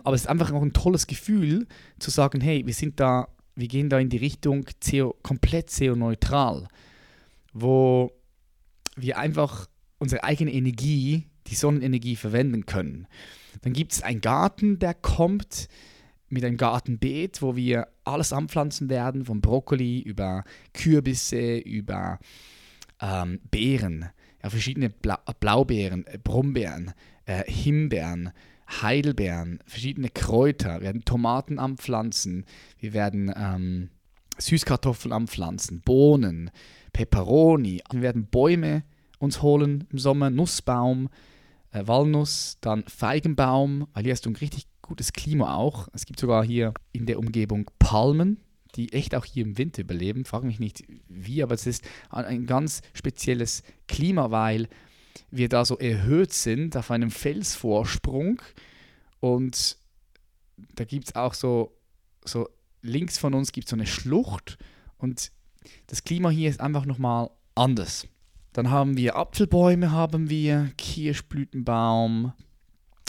Aber 0.03 0.15
es 0.15 0.21
ist 0.21 0.27
einfach 0.27 0.51
auch 0.51 0.61
ein 0.61 0.73
tolles 0.73 1.07
Gefühl 1.07 1.67
zu 1.99 2.09
sagen, 2.09 2.39
hey, 2.39 2.65
wir 2.65 2.73
sind 2.73 2.99
da, 2.99 3.27
wir 3.55 3.67
gehen 3.67 3.89
da 3.89 3.99
in 3.99 4.09
die 4.09 4.17
Richtung 4.17 4.65
CO, 4.87 5.15
komplett 5.23 5.71
CO-neutral, 5.75 6.67
wo 7.51 8.11
wir 8.95 9.17
einfach 9.17 9.67
unsere 9.97 10.23
eigene 10.23 10.53
Energie, 10.53 11.25
die 11.47 11.55
Sonnenenergie 11.55 12.15
verwenden 12.15 12.65
können. 12.65 13.07
Dann 13.61 13.73
gibt 13.73 13.91
es 13.91 14.03
einen 14.03 14.21
Garten, 14.21 14.79
der 14.79 14.93
kommt 14.93 15.67
mit 16.29 16.43
einem 16.43 16.57
Gartenbeet, 16.57 17.41
wo 17.41 17.55
wir 17.55 17.87
alles 18.03 18.33
anpflanzen 18.33 18.89
werden, 18.89 19.25
von 19.25 19.41
Brokkoli 19.41 20.01
über 20.01 20.43
Kürbisse, 20.73 21.57
über 21.57 22.19
ähm, 23.01 23.39
Beeren, 23.51 24.09
ja, 24.43 24.49
verschiedene 24.49 24.89
Bla 24.89 25.19
Blaubeeren, 25.39 26.05
äh, 26.07 26.17
Brombeeren, 26.17 26.93
äh, 27.25 27.43
Himbeeren, 27.49 28.31
Heidelbeeren, 28.81 29.59
verschiedene 29.65 30.09
Kräuter, 30.09 30.75
wir 30.75 30.81
werden 30.81 31.05
Tomaten 31.05 31.59
anpflanzen, 31.59 32.45
wir 32.79 32.93
werden 32.93 33.33
ähm, 33.35 33.89
Süßkartoffeln 34.37 35.11
anpflanzen, 35.11 35.81
Bohnen, 35.81 36.51
Peperoni, 36.93 37.81
wir 37.91 38.01
werden 38.01 38.27
Bäume 38.27 38.83
uns 39.17 39.41
holen 39.41 39.87
im 39.91 39.97
Sommer, 39.97 40.29
Nussbaum, 40.29 41.09
äh, 41.71 41.85
Walnuss, 41.85 42.57
dann 42.61 42.83
Feigenbaum, 42.87 43.87
weil 43.93 44.03
hier 44.03 44.13
hast 44.13 44.25
du 44.25 44.29
ein 44.29 44.35
richtig 44.35 44.67
gutes 44.81 45.13
Klima 45.13 45.55
auch. 45.55 45.87
Es 45.93 46.05
gibt 46.05 46.19
sogar 46.19 46.43
hier 46.43 46.73
in 46.91 47.05
der 47.05 47.19
Umgebung 47.19 47.69
Palmen, 47.79 48.39
die 48.75 48.91
echt 48.93 49.15
auch 49.15 49.25
hier 49.25 49.43
im 49.43 49.57
Winter 49.57 49.81
überleben. 49.81 50.25
Frag 50.25 50.43
mich 50.43 50.59
nicht 50.59 50.83
wie, 51.07 51.43
aber 51.43 51.55
es 51.55 51.67
ist 51.67 51.83
ein 52.09 52.45
ganz 52.45 52.81
spezielles 52.93 53.63
Klima, 53.87 54.31
weil 54.31 54.67
wir 55.31 55.49
da 55.49 55.65
so 55.65 55.77
erhöht 55.77 56.33
sind 56.33 56.75
auf 56.75 56.91
einem 56.91 57.11
Felsvorsprung 57.11 58.41
und 59.19 59.77
da 60.75 60.83
gibt 60.85 61.07
es 61.07 61.15
auch 61.15 61.33
so, 61.33 61.77
so 62.25 62.49
links 62.81 63.17
von 63.17 63.33
uns 63.33 63.51
gibt 63.51 63.67
es 63.67 63.71
so 63.71 63.75
eine 63.75 63.85
Schlucht 63.85 64.57
und 64.97 65.31
das 65.87 66.03
Klima 66.03 66.29
hier 66.29 66.49
ist 66.49 66.61
einfach 66.61 66.85
nochmal 66.85 67.29
anders. 67.55 68.07
Dann 68.53 68.71
haben 68.71 68.97
wir 68.97 69.15
Apfelbäume, 69.15 69.91
haben 69.91 70.29
wir 70.29 70.71
Kirschblütenbaum. 70.77 72.33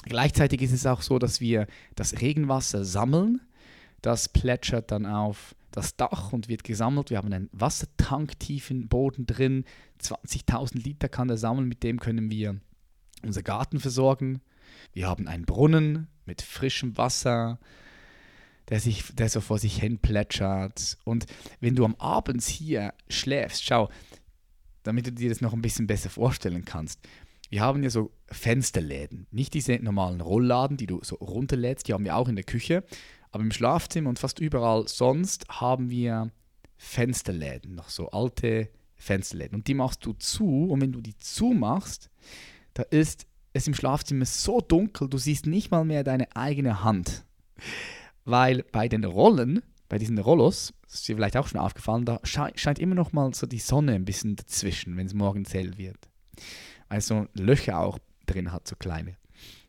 Gleichzeitig 0.05 0.63
ist 0.63 0.73
es 0.73 0.87
auch 0.87 1.03
so, 1.03 1.19
dass 1.19 1.41
wir 1.41 1.67
das 1.95 2.21
Regenwasser 2.21 2.85
sammeln. 2.85 3.41
Das 4.03 4.29
plätschert 4.29 4.91
dann 4.91 5.07
auf 5.07 5.55
das 5.71 5.97
Dach 5.97 6.33
und 6.33 6.49
wird 6.49 6.65
gesammelt. 6.65 7.11
Wir 7.11 7.19
haben 7.19 7.33
einen 7.33 7.49
Wassertank 7.53 8.39
tief 8.39 8.71
im 8.71 8.89
Boden 8.89 9.27
drin. 9.27 9.65
20.000 10.03 10.83
Liter 10.83 11.09
kann 11.09 11.29
der 11.29 11.37
sammeln. 11.37 11.69
Mit 11.69 11.83
dem 11.83 12.01
können 12.01 12.31
wir 12.31 12.61
unseren 13.23 13.45
Garten 13.45 13.79
versorgen. 13.79 14.41
Wir 14.93 15.07
haben 15.07 15.29
einen 15.29 15.45
Brunnen 15.45 16.09
mit 16.25 16.43
frischem 16.43 16.97
Wasser, 16.97 17.59
der, 18.69 18.81
sich, 18.81 19.15
der 19.15 19.29
so 19.29 19.41
vor 19.41 19.59
sich 19.59 19.79
hin 19.79 19.99
plätschert. 19.99 20.99
Und 21.05 21.27
wenn 21.61 21.77
du 21.77 21.85
am 21.85 21.97
Abend 21.97 22.43
hier 22.43 22.95
schläfst, 23.09 23.65
schau, 23.65 23.91
damit 24.91 25.07
du 25.07 25.13
dir 25.13 25.29
das 25.29 25.41
noch 25.41 25.53
ein 25.53 25.63
bisschen 25.63 25.87
besser 25.87 26.11
vorstellen 26.11 26.65
kannst. 26.65 26.99
Wir 27.49 27.61
haben 27.61 27.85
ja 27.85 27.91
so 27.91 28.11
Fensterläden, 28.27 29.29
nicht 29.31 29.55
diese 29.55 29.75
normalen 29.75 30.21
Rollladen, 30.21 30.77
die 30.77 30.89
du 30.89 30.99
so 31.05 31.15
runterlädst, 31.15 31.87
die 31.87 31.93
haben 31.93 32.05
wir 32.05 32.17
auch 32.17 32.29
in 32.29 32.35
der 32.35 32.45
Küche, 32.45 32.83
aber 33.31 33.45
im 33.45 33.53
Schlafzimmer 33.53 34.09
und 34.09 34.19
fast 34.19 34.41
überall 34.41 34.89
sonst 34.89 35.47
haben 35.49 35.91
wir 35.91 36.33
Fensterläden, 36.77 37.77
noch 37.77 37.89
so 37.89 38.11
alte 38.11 38.69
Fensterläden. 38.97 39.55
Und 39.55 39.69
die 39.69 39.75
machst 39.75 40.05
du 40.05 40.13
zu 40.15 40.65
und 40.71 40.81
wenn 40.81 40.91
du 40.91 41.01
die 41.01 41.17
zumachst, 41.19 42.11
da 42.75 42.83
ist 42.83 43.29
es 43.53 43.69
im 43.69 43.75
Schlafzimmer 43.75 44.25
so 44.25 44.61
dunkel, 44.61 45.09
du 45.09 45.19
siehst 45.19 45.47
nicht 45.47 45.71
mal 45.71 45.85
mehr 45.85 46.03
deine 46.03 46.35
eigene 46.35 46.83
Hand. 46.83 47.25
Weil 48.25 48.65
bei 48.73 48.89
den 48.89 49.05
Rollen, 49.05 49.63
bei 49.89 49.99
diesen 49.99 50.19
Rollos, 50.19 50.73
das 50.91 51.01
ist 51.01 51.09
dir 51.09 51.15
vielleicht 51.15 51.37
auch 51.37 51.47
schon 51.47 51.61
aufgefallen, 51.61 52.05
da 52.05 52.21
scheint 52.25 52.81
immer 52.81 52.97
noch 52.97 53.13
mal 53.13 53.33
so 53.33 53.47
die 53.47 53.61
Sonne 53.61 53.93
ein 53.93 54.05
bisschen 54.05 54.35
dazwischen, 54.35 54.97
wenn 54.97 55.07
es 55.07 55.15
morgens 55.15 55.55
hell 55.55 55.79
wird. 55.79 56.09
Weil 56.89 57.01
so 57.01 57.29
Löcher 57.35 57.79
auch 57.79 58.01
drin 58.27 58.51
hat, 58.51 58.67
so 58.67 58.75
kleine. 58.75 59.17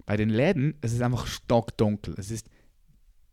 Bei 0.07 0.17
den 0.17 0.29
Läden, 0.29 0.73
es 0.81 0.93
ist 0.93 1.01
einfach 1.03 1.27
stockdunkel. 1.27 2.15
Es 2.17 2.31
ist 2.31 2.49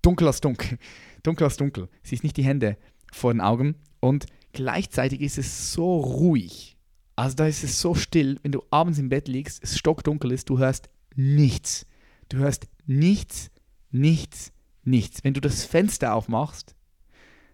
dunkel 0.02 0.26
als 0.26 0.42
dunkel. 0.42 0.78
Dunkel 1.22 1.44
als 1.44 1.56
dunkel. 1.56 1.88
Siehst 2.02 2.22
nicht 2.24 2.36
die 2.36 2.44
Hände 2.44 2.76
vor 3.10 3.32
den 3.32 3.40
Augen 3.40 3.74
und 4.00 4.26
gleichzeitig 4.52 5.22
ist 5.22 5.38
es 5.38 5.72
so 5.72 5.98
ruhig. 5.98 6.76
Also 7.16 7.36
da 7.36 7.46
ist 7.46 7.64
es 7.64 7.80
so 7.80 7.94
still, 7.94 8.38
wenn 8.42 8.52
du 8.52 8.62
abends 8.70 8.98
im 8.98 9.08
Bett 9.08 9.28
liegst, 9.28 9.62
es 9.64 9.78
stockdunkel 9.78 10.30
ist, 10.30 10.50
du 10.50 10.58
hörst 10.58 10.90
nichts. 11.16 11.86
Du 12.28 12.36
hörst 12.36 12.68
nichts, 12.86 13.50
nichts, 13.90 14.52
nichts. 14.84 15.24
Wenn 15.24 15.34
du 15.34 15.40
das 15.40 15.64
Fenster 15.64 16.14
aufmachst, 16.14 16.76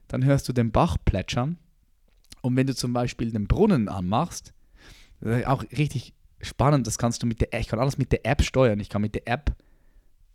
dann 0.09 0.25
hörst 0.25 0.49
du 0.49 0.53
den 0.53 0.71
Bach 0.71 0.97
plätschern. 1.05 1.59
Und 2.43 2.57
wenn 2.57 2.67
du 2.67 2.75
zum 2.75 2.93
Beispiel 2.93 3.31
den 3.31 3.47
Brunnen 3.47 3.89
anmachst, 3.89 4.53
auch 5.47 5.63
richtig 5.73 6.13
spannend, 6.41 6.87
das 6.87 6.99
kannst 6.99 7.23
du 7.23 7.27
mit 7.27 7.41
der, 7.41 7.59
ich 7.59 7.69
kann 7.69 7.79
alles 7.79 7.97
mit 7.97 8.13
der 8.13 8.27
App 8.27 8.43
steuern. 8.43 8.81
Ich 8.81 8.91
kann 8.91 9.03
mit 9.03 9.15
der 9.15 9.27
App 9.27 9.55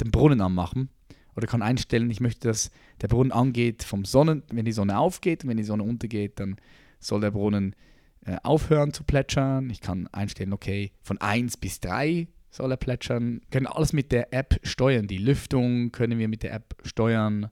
den 0.02 0.12
Brunnen 0.12 0.42
anmachen 0.42 0.90
oder 1.36 1.48
kann 1.48 1.62
einstellen, 1.62 2.10
ich 2.10 2.20
möchte, 2.20 2.48
dass 2.48 2.72
der 3.02 3.08
Brunnen 3.08 3.32
angeht 3.32 3.84
vom 3.84 4.06
Sonnen, 4.06 4.44
wenn 4.52 4.66
die 4.66 4.72
Sonne 4.72 4.98
aufgeht 4.98 5.44
und 5.44 5.50
wenn 5.50 5.58
die 5.58 5.64
Sonne 5.64 5.84
untergeht, 5.84 6.40
dann 6.40 6.58
soll 7.00 7.22
der 7.22 7.32
Brunnen 7.32 7.76
äh, 8.26 8.38
aufhören 8.44 8.94
zu 8.94 9.04
plätschern. 9.04 9.70
Ich 9.70 9.82
kann 9.82 10.08
einstellen, 10.08 10.54
okay, 10.54 10.92
von 11.02 11.18
1 11.20 11.58
bis 11.58 11.80
3 11.80 12.28
soll 12.50 12.72
er 12.72 12.78
plätschern. 12.78 13.42
Wir 13.42 13.50
können 13.52 13.68
alles 13.68 13.94
mit 13.94 14.12
der 14.12 14.34
App 14.34 14.60
steuern. 14.64 15.08
Die 15.08 15.18
Lüftung 15.18 15.92
können 15.92 16.20
wir 16.20 16.28
mit 16.28 16.44
der 16.44 16.54
App 16.54 16.76
steuern. 16.84 17.50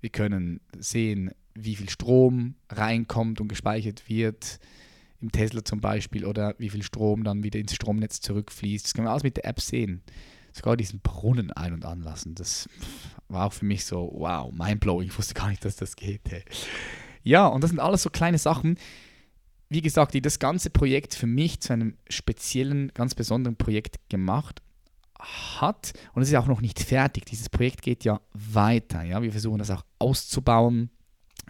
Wir 0.00 0.10
können 0.10 0.60
sehen, 0.78 1.30
wie 1.54 1.76
viel 1.76 1.90
Strom 1.90 2.54
reinkommt 2.68 3.40
und 3.40 3.48
gespeichert 3.48 4.08
wird. 4.08 4.58
Im 5.20 5.32
Tesla 5.32 5.64
zum 5.64 5.80
Beispiel 5.80 6.24
oder 6.24 6.54
wie 6.58 6.70
viel 6.70 6.82
Strom 6.82 7.24
dann 7.24 7.42
wieder 7.42 7.58
ins 7.58 7.74
Stromnetz 7.74 8.20
zurückfließt. 8.20 8.84
Das 8.84 8.94
können 8.94 9.06
wir 9.06 9.10
alles 9.10 9.24
mit 9.24 9.36
der 9.36 9.46
App 9.46 9.60
sehen. 9.60 10.02
Sogar 10.52 10.76
diesen 10.76 11.00
Brunnen 11.00 11.52
ein- 11.52 11.72
und 11.72 11.84
anlassen. 11.84 12.34
Das 12.34 12.68
war 13.28 13.46
auch 13.46 13.52
für 13.52 13.64
mich 13.64 13.84
so, 13.84 14.12
wow, 14.14 14.52
mindblowing. 14.52 15.08
Ich 15.08 15.18
wusste 15.18 15.34
gar 15.34 15.48
nicht, 15.48 15.64
dass 15.64 15.76
das 15.76 15.96
geht. 15.96 16.22
Hey. 16.30 16.44
Ja, 17.22 17.46
und 17.46 17.62
das 17.62 17.70
sind 17.70 17.80
alles 17.80 18.02
so 18.02 18.10
kleine 18.10 18.38
Sachen, 18.38 18.78
wie 19.68 19.82
gesagt, 19.82 20.14
die 20.14 20.22
das 20.22 20.38
ganze 20.38 20.70
Projekt 20.70 21.14
für 21.14 21.26
mich 21.26 21.60
zu 21.60 21.72
einem 21.72 21.96
speziellen, 22.08 22.90
ganz 22.94 23.14
besonderen 23.14 23.56
Projekt 23.56 23.96
gemacht 24.08 24.62
hat. 25.18 25.92
Und 26.14 26.22
es 26.22 26.28
ist 26.28 26.34
auch 26.36 26.46
noch 26.46 26.60
nicht 26.60 26.80
fertig. 26.80 27.26
Dieses 27.26 27.50
Projekt 27.50 27.82
geht 27.82 28.04
ja 28.04 28.20
weiter. 28.32 29.02
Ja? 29.02 29.20
Wir 29.22 29.32
versuchen 29.32 29.58
das 29.58 29.70
auch 29.70 29.84
auszubauen. 29.98 30.90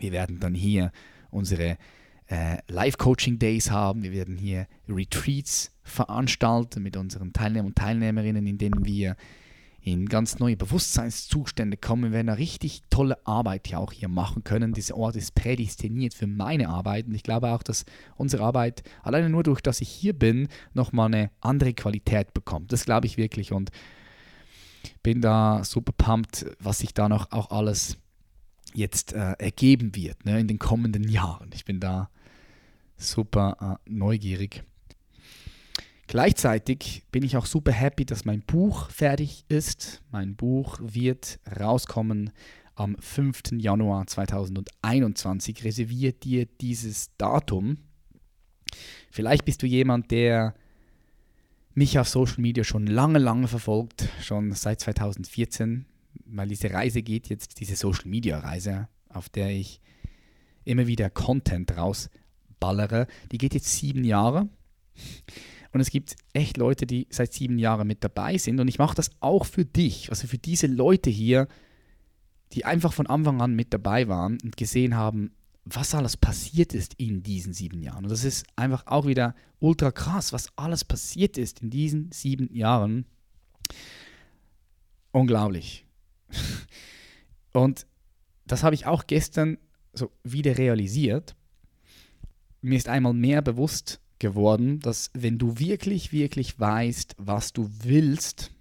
Wir 0.00 0.12
werden 0.12 0.40
dann 0.40 0.54
hier 0.54 0.92
unsere 1.30 1.78
äh, 2.26 2.58
Live-Coaching-Days 2.68 3.70
haben. 3.70 4.02
Wir 4.02 4.12
werden 4.12 4.36
hier 4.36 4.66
Retreats 4.88 5.72
veranstalten 5.82 6.82
mit 6.82 6.96
unseren 6.96 7.32
Teilnehmern 7.32 7.68
und 7.68 7.76
Teilnehmerinnen, 7.76 8.46
in 8.46 8.58
denen 8.58 8.84
wir 8.84 9.16
in 9.80 10.06
ganz 10.06 10.38
neue 10.38 10.56
Bewusstseinszustände 10.56 11.76
kommen, 11.76 12.04
wir 12.04 12.12
werden 12.12 12.28
eine 12.28 12.38
richtig 12.38 12.82
tolle 12.90 13.24
Arbeit 13.26 13.68
ja 13.68 13.78
auch 13.78 13.92
hier 13.92 14.08
machen 14.08 14.44
können. 14.44 14.72
Dieser 14.72 14.96
Ort 14.96 15.16
ist 15.16 15.34
prädestiniert 15.34 16.14
für 16.14 16.26
meine 16.26 16.68
Arbeit 16.68 17.06
und 17.06 17.14
ich 17.14 17.22
glaube 17.22 17.48
auch, 17.48 17.62
dass 17.62 17.84
unsere 18.16 18.42
Arbeit 18.42 18.82
alleine 19.02 19.30
nur 19.30 19.44
durch, 19.44 19.60
dass 19.60 19.80
ich 19.80 19.88
hier 19.88 20.12
bin, 20.12 20.48
nochmal 20.74 21.06
eine 21.06 21.30
andere 21.40 21.72
Qualität 21.74 22.34
bekommt. 22.34 22.72
Das 22.72 22.84
glaube 22.84 23.06
ich 23.06 23.16
wirklich 23.16 23.52
und 23.52 23.70
bin 25.02 25.20
da 25.20 25.64
super 25.64 25.92
pumped, 25.96 26.46
was 26.60 26.78
sich 26.78 26.92
da 26.92 27.08
noch 27.08 27.32
auch 27.32 27.50
alles 27.50 27.96
jetzt 28.74 29.12
äh, 29.12 29.32
ergeben 29.38 29.94
wird 29.94 30.24
ne, 30.24 30.40
in 30.40 30.48
den 30.48 30.58
kommenden 30.58 31.08
Jahren. 31.08 31.50
Ich 31.54 31.64
bin 31.64 31.80
da 31.80 32.10
super 32.96 33.78
äh, 33.86 33.90
neugierig. 33.90 34.64
Gleichzeitig 36.06 37.02
bin 37.12 37.22
ich 37.22 37.36
auch 37.36 37.44
super 37.44 37.72
happy, 37.72 38.06
dass 38.06 38.24
mein 38.24 38.40
Buch 38.40 38.90
fertig 38.90 39.44
ist. 39.48 40.02
Mein 40.10 40.36
Buch 40.36 40.78
wird 40.82 41.38
rauskommen 41.60 42.30
am 42.74 42.96
5. 42.98 43.52
Januar 43.58 44.06
2021. 44.06 45.64
Reserviert 45.64 46.24
dir 46.24 46.46
dieses 46.60 47.10
Datum. 47.18 47.76
Vielleicht 49.10 49.44
bist 49.44 49.62
du 49.62 49.66
jemand, 49.66 50.10
der 50.10 50.54
mich 51.74 51.98
auf 51.98 52.08
Social 52.08 52.40
Media 52.40 52.64
schon 52.64 52.86
lange, 52.86 53.18
lange 53.18 53.46
verfolgt, 53.46 54.08
schon 54.22 54.52
seit 54.52 54.80
2014, 54.80 55.84
weil 56.30 56.48
diese 56.48 56.70
Reise 56.70 57.02
geht 57.02 57.28
jetzt, 57.28 57.60
diese 57.60 57.76
Social 57.76 58.08
Media 58.08 58.38
Reise, 58.38 58.88
auf 59.08 59.28
der 59.28 59.50
ich 59.50 59.80
immer 60.64 60.86
wieder 60.86 61.10
Content 61.10 61.76
rausballere, 61.76 63.06
die 63.32 63.38
geht 63.38 63.54
jetzt 63.54 63.72
sieben 63.72 64.04
Jahre. 64.04 64.48
Und 65.72 65.80
es 65.80 65.90
gibt 65.90 66.16
echt 66.32 66.56
Leute, 66.56 66.86
die 66.86 67.06
seit 67.10 67.32
sieben 67.32 67.58
Jahren 67.58 67.86
mit 67.86 68.02
dabei 68.02 68.38
sind. 68.38 68.58
Und 68.60 68.68
ich 68.68 68.78
mache 68.78 68.94
das 68.94 69.10
auch 69.20 69.44
für 69.44 69.64
dich, 69.64 70.10
also 70.10 70.26
für 70.26 70.38
diese 70.38 70.66
Leute 70.66 71.10
hier, 71.10 71.48
die 72.52 72.64
einfach 72.64 72.92
von 72.92 73.06
Anfang 73.06 73.42
an 73.42 73.54
mit 73.54 73.72
dabei 73.72 74.08
waren 74.08 74.38
und 74.42 74.56
gesehen 74.56 74.96
haben, 74.96 75.32
was 75.64 75.94
alles 75.94 76.16
passiert 76.16 76.72
ist 76.72 76.94
in 76.94 77.22
diesen 77.22 77.52
sieben 77.52 77.82
Jahren. 77.82 78.04
Und 78.04 78.10
das 78.10 78.24
ist 78.24 78.46
einfach 78.56 78.86
auch 78.86 79.06
wieder 79.06 79.34
ultra 79.60 79.90
krass, 79.90 80.32
was 80.32 80.48
alles 80.56 80.84
passiert 80.84 81.36
ist 81.36 81.60
in 81.60 81.68
diesen 81.68 82.10
sieben 82.12 82.54
Jahren. 82.54 83.04
Unglaublich. 85.12 85.87
Und 87.52 87.86
das 88.46 88.62
habe 88.62 88.74
ich 88.74 88.86
auch 88.86 89.06
gestern 89.06 89.58
so 89.92 90.10
wieder 90.22 90.58
realisiert. 90.58 91.34
Mir 92.60 92.76
ist 92.76 92.88
einmal 92.88 93.14
mehr 93.14 93.42
bewusst 93.42 94.00
geworden, 94.18 94.80
dass 94.80 95.10
wenn 95.14 95.38
du 95.38 95.58
wirklich, 95.58 96.12
wirklich 96.12 96.58
weißt, 96.58 97.14
was 97.18 97.52
du 97.52 97.70
willst, 97.82 98.52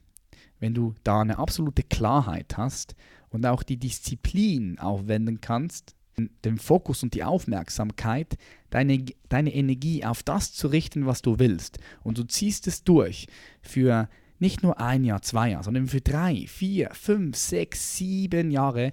wenn 0.60 0.74
du 0.74 0.94
da 1.04 1.22
eine 1.22 1.38
absolute 1.38 1.84
Klarheit 1.84 2.58
hast 2.58 2.96
und 3.30 3.46
auch 3.46 3.64
die 3.64 3.78
Disziplin 3.78 4.80
aufwenden 4.80 5.42
kannst, 5.42 5.96
den 6.46 6.58
Fokus 6.58 7.04
und 7.04 7.14
die 7.14 7.24
Aufmerksamkeit, 7.24 8.38
deine, 8.70 9.06
deine 9.30 9.54
Energie 9.54 10.04
auf 10.04 10.24
das 10.24 10.54
zu 10.54 10.68
richten, 10.68 11.06
was 11.06 11.22
du 11.22 11.38
willst. 11.38 11.78
Und 12.04 12.18
du 12.18 12.24
ziehst 12.24 12.66
es 12.68 12.84
durch 12.84 13.28
für 13.62 14.10
nicht 14.40 14.64
nur 14.64 14.80
ein 14.80 15.04
Jahr, 15.04 15.22
zwei 15.22 15.52
Jahre, 15.52 15.64
sondern 15.64 15.88
für 15.88 16.02
drei, 16.02 16.46
vier, 16.48 16.90
fünf, 16.94 17.36
sechs, 17.36 17.98
sieben 17.98 18.52
Jahre. 18.52 18.92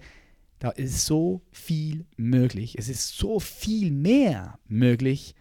Da 0.59 0.71
ist 0.71 1.05
so 1.05 1.43
viel 1.53 2.07
möglich. 2.17 2.77
Es 2.79 2.89
ist 2.89 3.17
so 3.17 3.41
viel 3.41 3.91
mehr 3.91 4.59
möglich, 4.67 5.35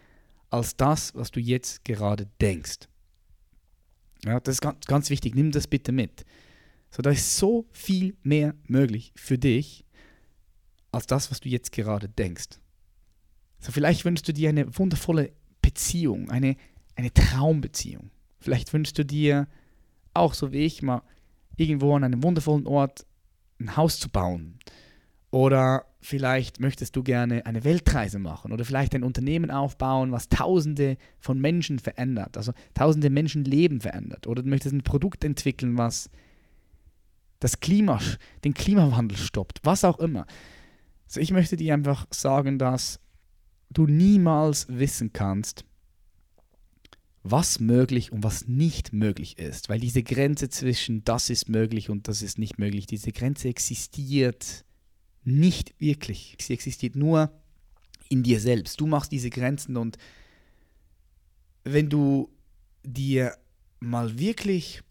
als 0.50 0.76
das, 0.76 1.16
was 1.16 1.32
du 1.32 1.39
jetzt 1.39 1.86
gerade 1.86 2.28
denkst. 2.42 2.89
Ja, 4.26 4.39
das 4.39 4.56
ist 4.56 4.62
ganz, 4.62 4.86
ganz 4.86 5.10
wichtig. 5.10 5.36
Nimm 5.36 5.52
das 5.52 5.68
bitte 5.68 5.92
mit. 5.92 6.26
So, 6.89 7.02
da 7.02 7.10
ist 7.10 7.38
so 7.38 7.66
viel 7.72 8.16
mehr 8.24 8.54
möglich 8.68 9.13
für 9.16 9.38
dich, 9.38 9.86
als 10.92 11.08
das, 11.08 11.32
was 11.32 11.39
du 11.39 11.50
jetzt 11.50 11.72
gerade 11.72 12.08
denkst. 12.08 12.60
So, 13.60 13.72
vielleicht 13.72 14.06
wünschst 14.06 14.28
du 14.28 14.34
dir 14.34 14.50
eine 14.50 14.78
wundervolle 14.78 15.34
Beziehung, 15.62 16.30
eine, 16.30 16.56
eine 16.96 17.13
Traumbeziehung. 17.13 18.12
Vielleicht 18.39 18.74
wünschst 18.74 18.98
du 18.98 19.06
dir 19.06 19.48
auch 20.13 20.34
so 20.34 20.52
wie 20.52 20.65
ich 20.65 20.82
mal 20.82 21.02
irgendwo 21.56 21.95
an 21.95 22.04
einem 22.04 22.23
wundervollen 22.23 22.67
Ort 22.67 23.06
ein 23.60 23.76
Haus 23.78 23.99
zu 23.99 24.10
bauen 24.10 24.60
oder 25.34 25.86
vielleicht 25.99 26.60
möchtest 26.60 26.95
du 26.95 27.02
gerne 27.02 27.47
eine 27.47 27.63
Weltreise 27.63 28.19
machen 28.19 28.52
oder 28.52 28.65
vielleicht 28.65 28.93
ein 28.93 29.04
Unternehmen 29.04 29.49
aufbauen, 29.49 30.12
was 30.12 30.30
tausende 30.30 30.95
von 31.19 31.41
Menschen 31.41 31.80
verändert, 31.80 32.38
also 32.38 32.54
tausende 32.76 33.10
Menschenleben 33.10 33.82
verändert. 33.82 34.28
Oder 34.28 34.43
du 34.43 34.49
möchtest 34.49 34.76
ein 34.76 34.84
Produkt 34.84 35.23
entwickeln, 35.23 35.76
was 35.76 36.12
das 37.39 37.60
Klima, 37.60 37.99
den 38.43 38.54
Klimawandel 38.54 39.17
stoppt, 39.17 39.62
was 39.63 39.84
auch 39.84 39.97
immer. 39.97 40.28
Also 41.08 41.19
ich 41.19 41.32
möchte 41.32 41.58
dir 41.58 41.73
einfach 41.73 42.06
sagen, 42.12 42.60
dass 42.60 42.99
du 43.71 43.88
niemals 43.88 44.67
wissen 44.69 45.13
kannst, 45.13 45.65
was 47.24 47.60
möglich 47.60 48.12
und 48.12 48.24
was 48.24 48.48
nicht 48.48 48.92
möglich 48.92 49.40
ist. 49.40 49.70
Weil 49.70 49.80
diese 49.80 50.04
Grenze 50.04 50.50
zwischen 50.50 51.06
das 51.06 51.30
ist 51.30 51.48
möglich 51.48 51.90
und 51.90 52.08
das 52.08 52.22
ist 52.22 52.38
nicht 52.38 52.60
möglich, 52.60 52.86
diese 52.86 53.12
Grenze 53.12 53.48
existiert 53.48 54.66
nicht 55.24 55.74
wirklich. 55.80 56.36
Sie 56.40 56.54
existiert 56.54 56.96
nur 56.96 57.32
in 58.10 58.24
dir 58.24 58.42
selbst. 58.42 58.80
Du 58.82 58.88
machst 58.88 59.12
diese 59.12 59.30
Grenzen 59.30 59.78
und 59.78 59.98
wenn 61.64 61.90
du 61.90 62.30
dir 62.84 63.38
mal 63.80 64.20
wirklich 64.20 64.82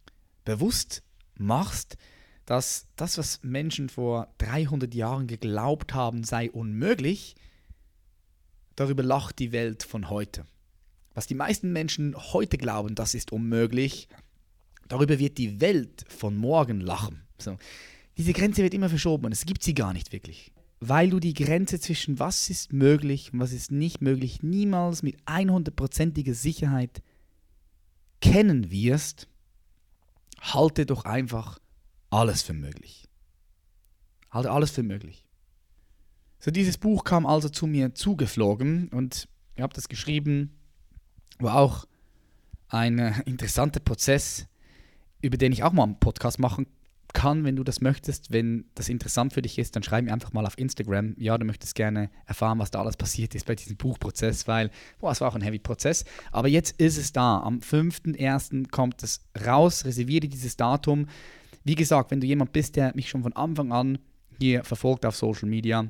bewusst 0.44 1.02
machst, 1.34 1.98
dass 2.46 2.86
das, 2.96 3.18
was 3.18 3.42
Menschen 3.42 3.88
vor 3.88 4.32
300 4.38 4.94
Jahren 4.94 5.26
geglaubt 5.26 5.94
haben, 5.94 6.24
sei 6.24 6.50
unmöglich, 6.50 7.36
darüber 8.74 9.02
lacht 9.02 9.38
die 9.38 9.52
Welt 9.52 9.82
von 9.82 10.08
heute. 10.08 10.46
Was 11.14 11.26
die 11.26 11.34
meisten 11.34 11.72
Menschen 11.72 12.14
heute 12.16 12.58
glauben, 12.58 12.94
das 12.94 13.14
ist 13.14 13.32
unmöglich, 13.32 14.08
darüber 14.88 15.18
wird 15.18 15.38
die 15.38 15.60
Welt 15.60 16.04
von 16.08 16.36
morgen 16.36 16.80
lachen. 16.80 17.22
So. 17.38 17.58
Diese 18.16 18.32
Grenze 18.32 18.62
wird 18.62 18.74
immer 18.74 18.88
verschoben 18.88 19.26
und 19.26 19.32
es 19.32 19.46
gibt 19.46 19.62
sie 19.62 19.74
gar 19.74 19.92
nicht 19.92 20.12
wirklich. 20.12 20.52
Weil 20.80 21.10
du 21.10 21.20
die 21.20 21.34
Grenze 21.34 21.78
zwischen 21.80 22.18
was 22.18 22.50
ist 22.50 22.72
möglich 22.72 23.32
und 23.32 23.40
was 23.40 23.52
ist 23.52 23.70
nicht 23.70 24.00
möglich 24.00 24.42
niemals 24.42 25.02
mit 25.02 25.16
100%iger 25.24 26.34
Sicherheit 26.34 27.02
kennen 28.20 28.70
wirst, 28.70 29.28
halte 30.40 30.86
doch 30.86 31.04
einfach 31.04 31.58
alles 32.10 32.42
für 32.42 32.52
möglich. 32.52 33.08
Halte 34.30 34.50
alles 34.50 34.70
für 34.70 34.82
möglich. 34.82 35.24
So, 36.38 36.50
dieses 36.50 36.78
Buch 36.78 37.04
kam 37.04 37.26
also 37.26 37.48
zu 37.48 37.66
mir 37.66 37.94
zugeflogen 37.94 38.88
und 38.88 39.28
ich 39.54 39.62
habe 39.62 39.74
das 39.74 39.88
geschrieben 39.88 40.58
war 41.38 41.56
auch 41.56 41.86
ein 42.68 42.98
äh, 42.98 43.12
interessanter 43.26 43.80
Prozess, 43.80 44.46
über 45.20 45.36
den 45.36 45.52
ich 45.52 45.62
auch 45.62 45.72
mal 45.72 45.84
einen 45.84 45.98
Podcast 45.98 46.38
machen 46.38 46.66
kann, 47.12 47.44
wenn 47.44 47.56
du 47.56 47.64
das 47.64 47.80
möchtest. 47.80 48.32
Wenn 48.32 48.64
das 48.74 48.88
interessant 48.88 49.32
für 49.32 49.42
dich 49.42 49.58
ist, 49.58 49.76
dann 49.76 49.82
schreib 49.82 50.04
mir 50.04 50.12
einfach 50.12 50.32
mal 50.32 50.46
auf 50.46 50.58
Instagram. 50.58 51.14
Ja, 51.18 51.36
du 51.36 51.44
möchtest 51.44 51.74
gerne 51.74 52.10
erfahren, 52.26 52.58
was 52.58 52.70
da 52.70 52.80
alles 52.80 52.96
passiert 52.96 53.34
ist 53.34 53.46
bei 53.46 53.54
diesem 53.54 53.76
Buchprozess, 53.76 54.48
weil, 54.48 54.70
boah, 54.98 55.12
es 55.12 55.20
war 55.20 55.28
auch 55.28 55.34
ein 55.34 55.42
heavy 55.42 55.58
Prozess. 55.58 56.04
Aber 56.30 56.48
jetzt 56.48 56.80
ist 56.80 56.96
es 56.96 57.12
da. 57.12 57.40
Am 57.40 57.58
5.1. 57.58 58.70
kommt 58.70 59.02
es 59.02 59.20
raus. 59.46 59.84
Reserviere 59.84 60.28
dieses 60.28 60.56
Datum. 60.56 61.06
Wie 61.64 61.74
gesagt, 61.74 62.10
wenn 62.10 62.20
du 62.20 62.26
jemand 62.26 62.52
bist, 62.52 62.76
der 62.76 62.94
mich 62.94 63.08
schon 63.08 63.22
von 63.22 63.34
Anfang 63.34 63.72
an 63.72 63.98
hier 64.38 64.64
verfolgt 64.64 65.06
auf 65.06 65.16
Social 65.16 65.48
Media 65.48 65.86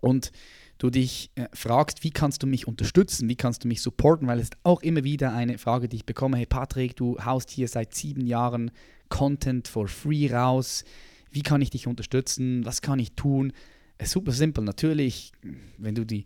und 0.00 0.32
du 0.80 0.88
dich 0.88 1.30
äh, 1.34 1.46
fragst, 1.52 2.02
wie 2.02 2.10
kannst 2.10 2.42
du 2.42 2.46
mich 2.46 2.66
unterstützen, 2.66 3.28
wie 3.28 3.36
kannst 3.36 3.62
du 3.62 3.68
mich 3.68 3.82
supporten, 3.82 4.26
weil 4.26 4.38
es 4.38 4.44
ist 4.44 4.56
auch 4.64 4.82
immer 4.82 5.04
wieder 5.04 5.32
eine 5.32 5.58
Frage, 5.58 5.88
die 5.88 5.96
ich 5.96 6.06
bekomme, 6.06 6.38
hey 6.38 6.46
Patrick, 6.46 6.96
du 6.96 7.18
haust 7.22 7.50
hier 7.50 7.68
seit 7.68 7.94
sieben 7.94 8.26
Jahren 8.26 8.70
Content 9.10 9.68
for 9.68 9.88
free 9.88 10.32
raus, 10.32 10.84
wie 11.30 11.42
kann 11.42 11.60
ich 11.60 11.70
dich 11.70 11.86
unterstützen, 11.86 12.64
was 12.64 12.80
kann 12.80 12.98
ich 12.98 13.12
tun? 13.12 13.52
Ist 13.98 14.12
super 14.12 14.32
simpel, 14.32 14.64
natürlich, 14.64 15.32
wenn 15.76 15.94
du 15.94 16.06
die 16.06 16.24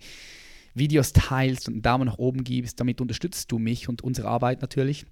Videos 0.72 1.12
teilst 1.12 1.68
und 1.68 1.74
einen 1.74 1.82
Daumen 1.82 2.06
nach 2.06 2.18
oben 2.18 2.44
gibst, 2.44 2.78
damit 2.78 3.00
unterstützt 3.00 3.50
du 3.50 3.58
mich 3.58 3.88
und 3.88 4.02
unsere 4.02 4.28
Arbeit 4.28 4.62
natürlich. 4.62 5.04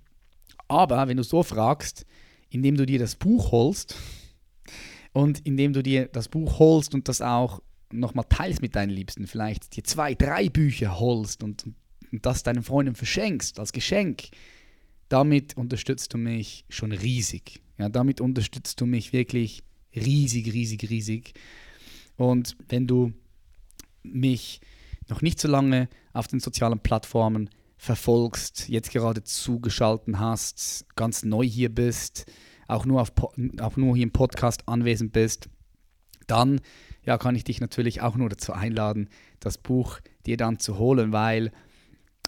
Aber 0.69 1.09
wenn 1.09 1.17
du 1.17 1.25
so 1.25 1.43
fragst, 1.43 2.07
indem 2.49 2.77
du 2.77 2.87
dir 2.87 3.01
das 3.01 3.17
Buch 3.17 3.51
holst 3.51 3.97
und 5.13 5.41
indem 5.41 5.73
du 5.73 5.83
dir 5.83 6.07
das 6.07 6.29
Buch 6.29 6.61
holst 6.61 6.95
und 6.95 7.09
das 7.09 7.21
auch 7.21 7.61
nochmal 7.93 8.27
teilst 8.29 8.63
mit 8.63 8.75
deinen 8.77 8.91
Liebsten, 8.91 9.27
vielleicht 9.27 9.77
dir 9.77 9.85
zwei, 9.85 10.15
drei 10.15 10.49
Bücher 10.49 10.99
holst 10.99 11.43
und, 11.43 11.65
und 12.11 12.27
das 12.27 12.43
deinen 12.43 12.63
Freunden 12.63 12.95
verschenkst 12.95 13.59
als 13.59 13.73
Geschenk, 13.73 14.29
damit 15.09 15.57
unterstützt 15.57 16.13
du 16.15 16.19
mich 16.19 16.65
schon 16.69 16.93
riesig. 16.93 17.61
Ja, 17.79 17.89
damit 17.89 18.21
unterstützt 18.21 18.81
du 18.81 18.87
mich 18.87 19.13
wirklich 19.13 19.63
riesig, 19.95 20.53
riesig, 20.53 20.89
riesig. 20.89 21.35
Und 22.17 22.57
wenn 22.69 22.87
du 22.87 23.13
mich 24.03 24.61
noch 25.09 25.23
nicht 25.23 25.41
so 25.41 25.49
lange 25.49 25.89
auf 26.13 26.29
den 26.29 26.41
sozialen 26.41 26.81
Plattformen 26.81 27.51
verfolgst, 27.77 28.69
jetzt 28.69 28.91
gerade 28.91 29.25
zugeschalten 29.25 30.19
hast, 30.19 30.87
ganz 30.95 31.25
neu 31.25 31.45
hier 31.45 31.75
bist, 31.75 32.27
auch 32.69 32.87
nur, 32.87 33.01
auf, 33.03 33.13
auch 33.61 33.77
nur 33.77 33.97
hier 33.97 34.05
im 34.05 34.13
Podcast 34.13 34.69
anwesend 34.69 35.13
bist, 35.13 35.49
dann 36.27 36.61
ja, 37.05 37.19
kann 37.19 37.35
ich 37.35 37.45
dich 37.45 37.61
natürlich 37.61 38.01
auch 38.01 38.17
nur 38.17 38.29
dazu 38.29 38.53
einladen, 38.53 39.09
das 39.41 39.59
Buch 39.59 40.01
dir 40.27 40.37
dann 40.37 40.59
zu 40.59 40.79
holen, 40.79 41.13
weil 41.13 41.53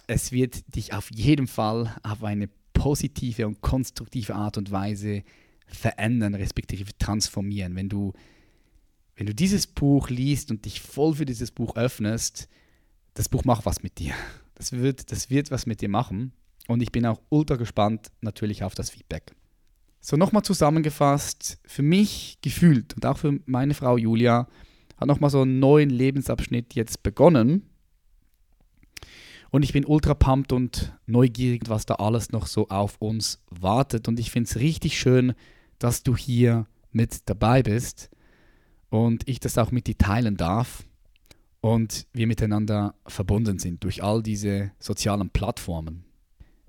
es 0.06 0.32
wird 0.32 0.74
dich 0.74 0.92
auf 0.92 1.10
jeden 1.10 1.46
Fall 1.46 1.94
auf 2.02 2.24
eine 2.24 2.48
positive 2.72 3.46
und 3.46 3.60
konstruktive 3.60 4.34
Art 4.34 4.58
und 4.58 4.70
Weise 4.70 5.22
verändern, 5.66 6.34
respektive 6.34 6.96
transformieren. 6.98 7.76
Wenn 7.76 7.88
du, 7.88 8.12
wenn 9.16 9.26
du 9.26 9.34
dieses 9.34 9.66
Buch 9.66 10.10
liest 10.10 10.50
und 10.50 10.64
dich 10.64 10.80
voll 10.80 11.14
für 11.14 11.24
dieses 11.24 11.50
Buch 11.50 11.76
öffnest, 11.76 12.48
das 13.14 13.28
Buch 13.28 13.44
macht 13.44 13.64
was 13.64 13.82
mit 13.82 13.98
dir. 13.98 14.12
Das 14.56 14.72
wird, 14.72 15.10
das 15.10 15.30
wird 15.30 15.50
was 15.50 15.66
mit 15.66 15.80
dir 15.80 15.88
machen. 15.88 16.32
Und 16.66 16.82
ich 16.82 16.92
bin 16.92 17.06
auch 17.06 17.20
ultra 17.28 17.56
gespannt 17.56 18.10
natürlich 18.20 18.64
auf 18.64 18.74
das 18.74 18.90
Feedback. 18.90 19.34
So 20.06 20.18
nochmal 20.18 20.42
zusammengefasst, 20.42 21.58
für 21.64 21.80
mich 21.80 22.36
gefühlt 22.42 22.92
und 22.92 23.06
auch 23.06 23.16
für 23.16 23.40
meine 23.46 23.72
Frau 23.72 23.96
Julia 23.96 24.46
hat 24.98 25.08
nochmal 25.08 25.30
so 25.30 25.40
einen 25.40 25.60
neuen 25.60 25.88
Lebensabschnitt 25.88 26.74
jetzt 26.74 27.02
begonnen. 27.02 27.62
Und 29.50 29.62
ich 29.62 29.72
bin 29.72 29.86
ultra 29.86 30.12
pumped 30.12 30.52
und 30.52 30.92
neugierig, 31.06 31.62
was 31.68 31.86
da 31.86 31.94
alles 31.94 32.32
noch 32.32 32.46
so 32.46 32.68
auf 32.68 32.96
uns 32.98 33.42
wartet. 33.48 34.06
Und 34.06 34.20
ich 34.20 34.30
finde 34.30 34.50
es 34.50 34.56
richtig 34.56 34.98
schön, 34.98 35.32
dass 35.78 36.02
du 36.02 36.14
hier 36.14 36.66
mit 36.92 37.26
dabei 37.30 37.62
bist 37.62 38.10
und 38.90 39.26
ich 39.26 39.40
das 39.40 39.56
auch 39.56 39.70
mit 39.70 39.86
dir 39.86 39.96
teilen 39.96 40.36
darf 40.36 40.84
und 41.62 42.06
wir 42.12 42.26
miteinander 42.26 42.94
verbunden 43.06 43.58
sind 43.58 43.82
durch 43.82 44.02
all 44.02 44.22
diese 44.22 44.70
sozialen 44.78 45.30
Plattformen. 45.30 46.04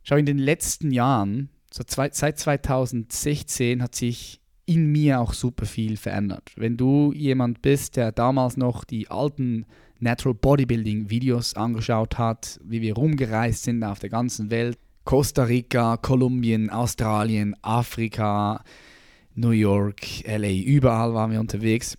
Schau, 0.03 0.15
in 0.15 0.25
den 0.25 0.37
letzten 0.37 0.91
Jahren 0.91 1.49
so 1.75 1.83
zwei, 1.83 2.09
seit 2.13 2.39
2016 2.39 3.83
hat 3.83 3.95
sich 3.95 4.39
in 4.65 4.93
mir 4.93 5.19
auch 5.19 5.33
super 5.33 5.65
viel 5.65 5.97
verändert. 5.97 6.51
Wenn 6.55 6.77
du 6.77 7.11
jemand 7.13 7.61
bist, 7.61 7.97
der 7.97 8.13
damals 8.13 8.55
noch 8.55 8.85
die 8.85 9.09
alten 9.09 9.65
Natural 9.99 10.33
Bodybuilding 10.33 11.09
Videos 11.09 11.53
angeschaut 11.55 12.17
hat, 12.17 12.61
wie 12.63 12.81
wir 12.81 12.95
rumgereist 12.95 13.63
sind 13.63 13.83
auf 13.83 13.99
der 13.99 14.09
ganzen 14.09 14.49
Welt, 14.51 14.79
Costa 15.03 15.43
Rica, 15.43 15.97
Kolumbien, 15.97 16.69
Australien, 16.69 17.57
Afrika, 17.61 18.63
New 19.35 19.51
York, 19.51 20.25
LA, 20.25 20.53
überall 20.53 21.13
waren 21.13 21.31
wir 21.31 21.41
unterwegs, 21.41 21.97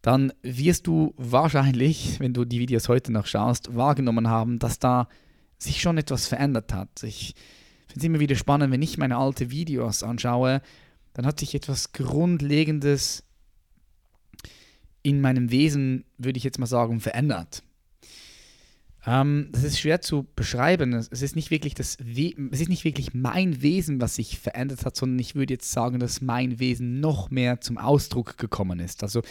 dann 0.00 0.32
wirst 0.42 0.86
du 0.86 1.12
wahrscheinlich, 1.18 2.18
wenn 2.20 2.32
du 2.32 2.46
die 2.46 2.58
Videos 2.58 2.88
heute 2.88 3.12
noch 3.12 3.26
schaust, 3.26 3.76
wahrgenommen 3.76 4.28
haben, 4.28 4.58
dass 4.58 4.78
da 4.78 5.08
sich 5.58 5.82
schon 5.82 5.98
etwas 5.98 6.26
verändert 6.26 6.72
hat. 6.72 7.02
Ich 7.02 7.34
finde 7.90 8.00
es 8.00 8.04
immer 8.04 8.20
wieder 8.20 8.36
spannend, 8.36 8.72
wenn 8.72 8.82
ich 8.82 8.98
meine 8.98 9.16
alten 9.16 9.50
Videos 9.50 10.02
anschaue, 10.02 10.62
dann 11.12 11.26
hat 11.26 11.40
sich 11.40 11.54
etwas 11.54 11.92
Grundlegendes 11.92 13.24
in 15.02 15.20
meinem 15.20 15.50
Wesen, 15.50 16.04
würde 16.18 16.38
ich 16.38 16.44
jetzt 16.44 16.58
mal 16.58 16.66
sagen, 16.66 17.00
verändert. 17.00 17.62
Ähm, 19.06 19.48
das 19.52 19.64
ist 19.64 19.80
schwer 19.80 20.02
zu 20.02 20.26
beschreiben. 20.36 20.92
Es 20.92 21.22
ist 21.22 21.36
nicht 21.36 21.50
wirklich 21.50 21.74
das 21.74 21.96
We 22.00 22.34
es 22.52 22.60
ist 22.60 22.68
nicht 22.68 22.84
wirklich 22.84 23.14
mein 23.14 23.62
Wesen, 23.62 24.00
was 24.00 24.16
sich 24.16 24.38
verändert 24.38 24.84
hat, 24.84 24.96
sondern 24.96 25.18
ich 25.18 25.34
würde 25.34 25.54
jetzt 25.54 25.70
sagen, 25.70 26.00
dass 26.00 26.20
mein 26.20 26.58
Wesen 26.58 27.00
noch 27.00 27.30
mehr 27.30 27.60
zum 27.60 27.78
Ausdruck 27.78 28.36
gekommen 28.36 28.78
ist. 28.78 29.02
Also, 29.02 29.22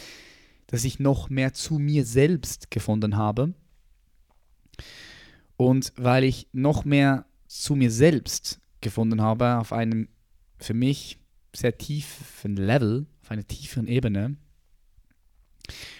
dass 0.66 0.84
ich 0.84 0.98
noch 0.98 1.30
mehr 1.30 1.52
zu 1.52 1.78
mir 1.78 2.04
selbst 2.04 2.70
gefunden 2.70 3.16
habe. 3.16 3.54
Und 5.56 5.92
weil 5.96 6.24
ich 6.24 6.48
noch 6.52 6.84
mehr 6.84 7.26
zu 7.50 7.74
mir 7.74 7.90
selbst 7.90 8.60
gefunden 8.80 9.20
habe, 9.20 9.58
auf 9.58 9.72
einem 9.72 10.08
für 10.58 10.74
mich 10.74 11.18
sehr 11.52 11.76
tiefen 11.76 12.56
Level, 12.56 13.06
auf 13.22 13.30
einer 13.32 13.46
tieferen 13.46 13.88
Ebene, 13.88 14.36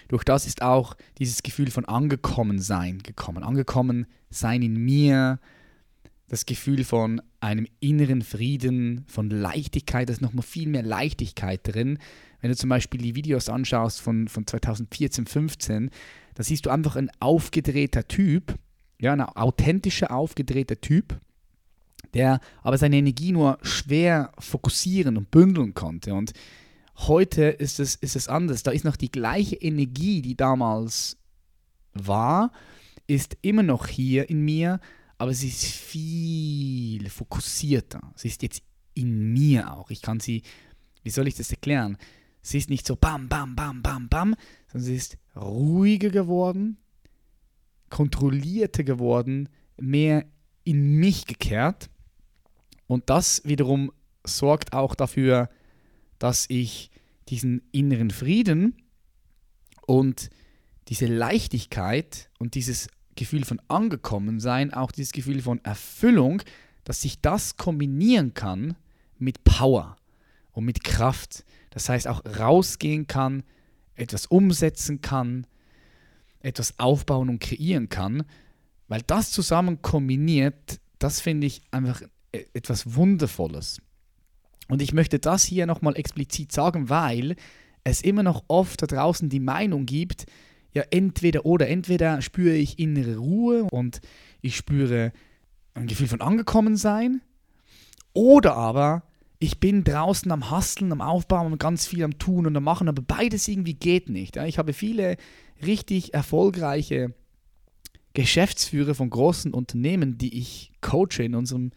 durch 0.07 0.23
das 0.23 0.47
ist 0.47 0.61
auch 0.61 0.95
dieses 1.17 1.43
Gefühl 1.43 1.69
von 1.69 1.85
angekommen 1.85 2.59
sein 2.59 2.99
gekommen. 2.99 3.43
Angekommen 3.43 4.07
sein 4.29 4.61
in 4.61 4.75
mir, 4.75 5.39
das 6.27 6.45
Gefühl 6.45 6.85
von 6.85 7.21
einem 7.41 7.67
inneren 7.81 8.21
Frieden, 8.21 9.03
von 9.07 9.29
Leichtigkeit, 9.29 10.07
da 10.07 10.13
ist 10.13 10.21
nochmal 10.21 10.43
viel 10.43 10.69
mehr 10.69 10.83
Leichtigkeit 10.83 11.59
drin. 11.63 11.99
Wenn 12.39 12.51
du 12.51 12.55
zum 12.55 12.69
Beispiel 12.69 13.01
die 13.01 13.15
Videos 13.15 13.49
anschaust 13.49 13.99
von, 13.99 14.29
von 14.29 14.47
2014, 14.47 15.25
15, 15.25 15.89
da 16.33 16.43
siehst 16.43 16.65
du 16.65 16.69
einfach 16.69 16.95
ein 16.95 17.11
aufgedrehter 17.19 18.07
Typ, 18.07 18.57
ja, 18.99 19.11
ein 19.11 19.21
authentischer, 19.21 20.11
aufgedrehter 20.11 20.79
Typ, 20.79 21.19
der 22.13 22.39
aber 22.61 22.77
seine 22.77 22.97
Energie 22.97 23.31
nur 23.31 23.57
schwer 23.61 24.31
fokussieren 24.39 25.17
und 25.17 25.31
bündeln 25.31 25.73
konnte. 25.73 26.13
Und 26.13 26.33
heute 26.97 27.43
ist 27.43 27.79
es, 27.79 27.95
ist 27.95 28.15
es 28.15 28.27
anders. 28.27 28.63
Da 28.63 28.71
ist 28.71 28.85
noch 28.85 28.97
die 28.97 29.11
gleiche 29.11 29.55
Energie, 29.55 30.21
die 30.21 30.35
damals 30.35 31.17
war, 31.93 32.51
ist 33.07 33.37
immer 33.41 33.63
noch 33.63 33.87
hier 33.87 34.29
in 34.29 34.43
mir, 34.43 34.79
aber 35.17 35.33
sie 35.33 35.49
ist 35.49 35.65
viel 35.65 37.09
fokussierter. 37.09 38.01
Sie 38.15 38.27
ist 38.27 38.41
jetzt 38.41 38.63
in 38.93 39.33
mir 39.33 39.73
auch. 39.73 39.91
Ich 39.91 40.01
kann 40.01 40.19
sie, 40.19 40.43
wie 41.03 41.09
soll 41.09 41.27
ich 41.27 41.35
das 41.35 41.51
erklären? 41.51 41.97
Sie 42.41 42.57
ist 42.57 42.69
nicht 42.69 42.87
so 42.87 42.95
bam, 42.95 43.29
bam, 43.29 43.55
bam, 43.55 43.81
bam, 43.81 44.09
bam, 44.09 44.35
sondern 44.67 44.85
sie 44.85 44.95
ist 44.95 45.17
ruhiger 45.35 46.09
geworden, 46.09 46.77
kontrollierter 47.89 48.83
geworden, 48.83 49.49
mehr 49.77 50.25
in 50.63 50.95
mich 50.95 51.25
gekehrt. 51.25 51.89
Und 52.91 53.09
das 53.09 53.41
wiederum 53.45 53.93
sorgt 54.25 54.73
auch 54.73 54.95
dafür, 54.95 55.49
dass 56.19 56.45
ich 56.49 56.91
diesen 57.29 57.61
inneren 57.71 58.11
Frieden 58.11 58.75
und 59.87 60.29
diese 60.89 61.05
Leichtigkeit 61.05 62.29
und 62.37 62.53
dieses 62.53 62.89
Gefühl 63.15 63.45
von 63.45 63.61
Angekommensein, 63.69 64.73
auch 64.73 64.91
dieses 64.91 65.13
Gefühl 65.13 65.41
von 65.41 65.63
Erfüllung, 65.63 66.41
dass 66.83 67.01
sich 67.01 67.21
das 67.21 67.55
kombinieren 67.55 68.33
kann 68.33 68.75
mit 69.17 69.45
Power 69.45 69.95
und 70.51 70.65
mit 70.65 70.83
Kraft. 70.83 71.45
Das 71.69 71.87
heißt 71.87 72.09
auch 72.09 72.21
rausgehen 72.25 73.07
kann, 73.07 73.43
etwas 73.95 74.25
umsetzen 74.25 74.99
kann, 74.99 75.47
etwas 76.41 76.77
aufbauen 76.77 77.29
und 77.29 77.39
kreieren 77.39 77.87
kann, 77.87 78.25
weil 78.89 79.01
das 79.03 79.31
zusammen 79.31 79.81
kombiniert, 79.81 80.81
das 80.99 81.21
finde 81.21 81.47
ich 81.47 81.61
einfach 81.71 82.01
etwas 82.31 82.95
Wundervolles. 82.95 83.81
Und 84.67 84.81
ich 84.81 84.93
möchte 84.93 85.19
das 85.19 85.43
hier 85.43 85.65
nochmal 85.65 85.97
explizit 85.97 86.51
sagen, 86.51 86.89
weil 86.89 87.35
es 87.83 88.01
immer 88.01 88.23
noch 88.23 88.43
oft 88.47 88.81
da 88.81 88.87
draußen 88.87 89.29
die 89.29 89.39
Meinung 89.39 89.85
gibt, 89.85 90.25
ja 90.73 90.83
entweder 90.91 91.45
oder, 91.45 91.67
entweder 91.67 92.21
spüre 92.21 92.55
ich 92.55 92.79
innere 92.79 93.17
Ruhe 93.17 93.63
und 93.63 93.99
ich 94.41 94.55
spüre 94.55 95.11
ein 95.73 95.87
Gefühl 95.87 96.07
von 96.07 96.21
angekommen 96.21 96.77
sein, 96.77 97.21
oder 98.13 98.55
aber 98.55 99.03
ich 99.39 99.59
bin 99.59 99.83
draußen 99.83 100.31
am 100.31 100.51
Hasteln, 100.51 100.91
am 100.91 101.01
Aufbauen 101.01 101.51
und 101.51 101.59
ganz 101.59 101.87
viel 101.87 102.03
am 102.03 102.19
Tun 102.19 102.45
und 102.45 102.55
am 102.55 102.63
Machen, 102.63 102.87
aber 102.87 103.01
beides 103.01 103.47
irgendwie 103.47 103.73
geht 103.73 104.07
nicht. 104.09 104.37
Ich 104.37 104.57
habe 104.57 104.73
viele 104.73 105.17
richtig 105.65 106.13
erfolgreiche 106.13 107.13
Geschäftsführer 108.13 108.93
von 108.93 109.09
großen 109.09 109.53
Unternehmen, 109.53 110.17
die 110.17 110.37
ich 110.37 110.71
coache 110.81 111.23
in 111.23 111.33
unserem, 111.33 111.71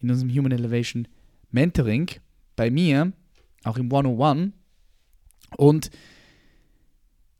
in 0.00 0.10
unserem 0.10 0.30
Human 0.30 0.52
Elevation 0.52 1.08
Mentoring 1.50 2.10
bei 2.56 2.70
mir, 2.70 3.12
auch 3.64 3.76
im 3.76 3.92
101. 3.92 4.52
Und 5.56 5.90